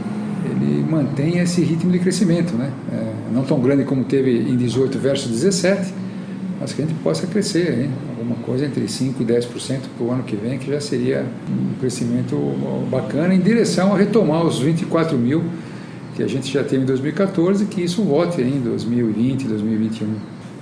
ele 0.44 0.86
mantenha 0.90 1.44
esse 1.44 1.60
ritmo 1.60 1.92
de 1.92 2.00
crescimento, 2.00 2.54
né? 2.54 2.70
É, 2.92 3.32
não 3.32 3.44
tão 3.44 3.60
grande 3.60 3.84
como 3.84 4.02
teve 4.04 4.36
em 4.36 4.56
18 4.56 4.98
versus 4.98 5.30
17, 5.30 5.94
mas 6.60 6.74
que 6.74 6.82
a 6.82 6.86
gente 6.86 6.98
possa 7.02 7.26
crescer, 7.26 7.80
hein? 7.80 7.90
alguma 8.10 8.36
coisa 8.36 8.66
entre 8.66 8.84
5% 8.84 9.14
e 9.20 9.24
10% 9.24 9.80
para 9.96 10.06
o 10.06 10.10
ano 10.12 10.22
que 10.22 10.36
vem, 10.36 10.58
que 10.58 10.70
já 10.70 10.80
seria 10.80 11.24
um 11.48 11.80
crescimento 11.80 12.36
bacana 12.90 13.34
em 13.34 13.40
direção 13.40 13.94
a 13.94 13.96
retomar 13.96 14.44
os 14.44 14.58
24 14.58 15.16
mil 15.16 15.42
que 16.14 16.22
a 16.22 16.28
gente 16.28 16.52
já 16.52 16.62
teve 16.62 16.82
em 16.82 16.86
2014 16.86 17.64
que 17.64 17.82
isso 17.82 18.02
volte 18.02 18.42
em 18.42 18.60
2020, 18.60 19.44
2021. 19.44 20.06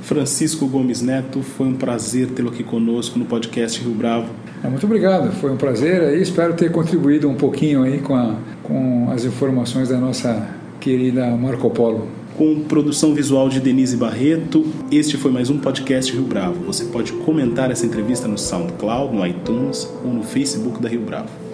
Francisco 0.00 0.68
Gomes 0.68 1.02
Neto, 1.02 1.42
foi 1.42 1.66
um 1.66 1.74
prazer 1.74 2.28
tê-lo 2.28 2.50
aqui 2.50 2.62
conosco 2.62 3.18
no 3.18 3.24
podcast 3.24 3.82
Rio 3.82 3.92
Bravo. 3.92 4.28
Ah, 4.62 4.70
muito 4.70 4.86
obrigado, 4.86 5.32
foi 5.32 5.50
um 5.50 5.56
prazer 5.56 6.16
e 6.16 6.22
espero 6.22 6.54
ter 6.54 6.70
contribuído 6.70 7.28
um 7.28 7.34
pouquinho 7.34 7.82
aí 7.82 7.98
com, 7.98 8.14
a, 8.14 8.36
com 8.62 9.10
as 9.10 9.24
informações 9.24 9.88
da 9.88 9.98
nossa 9.98 10.48
querida 10.80 11.26
Marco 11.36 11.68
Polo 11.70 12.06
com 12.38 12.60
produção 12.60 13.12
visual 13.12 13.48
de 13.48 13.58
Denise 13.58 13.96
Barreto. 13.96 14.64
Este 14.92 15.16
foi 15.16 15.32
mais 15.32 15.50
um 15.50 15.58
podcast 15.58 16.12
Rio 16.12 16.22
Bravo. 16.22 16.64
Você 16.66 16.84
pode 16.84 17.10
comentar 17.12 17.68
essa 17.72 17.84
entrevista 17.84 18.28
no 18.28 18.38
SoundCloud, 18.38 19.12
no 19.12 19.26
iTunes 19.26 19.90
ou 20.04 20.12
no 20.12 20.22
Facebook 20.22 20.80
da 20.80 20.88
Rio 20.88 21.00
Bravo. 21.00 21.47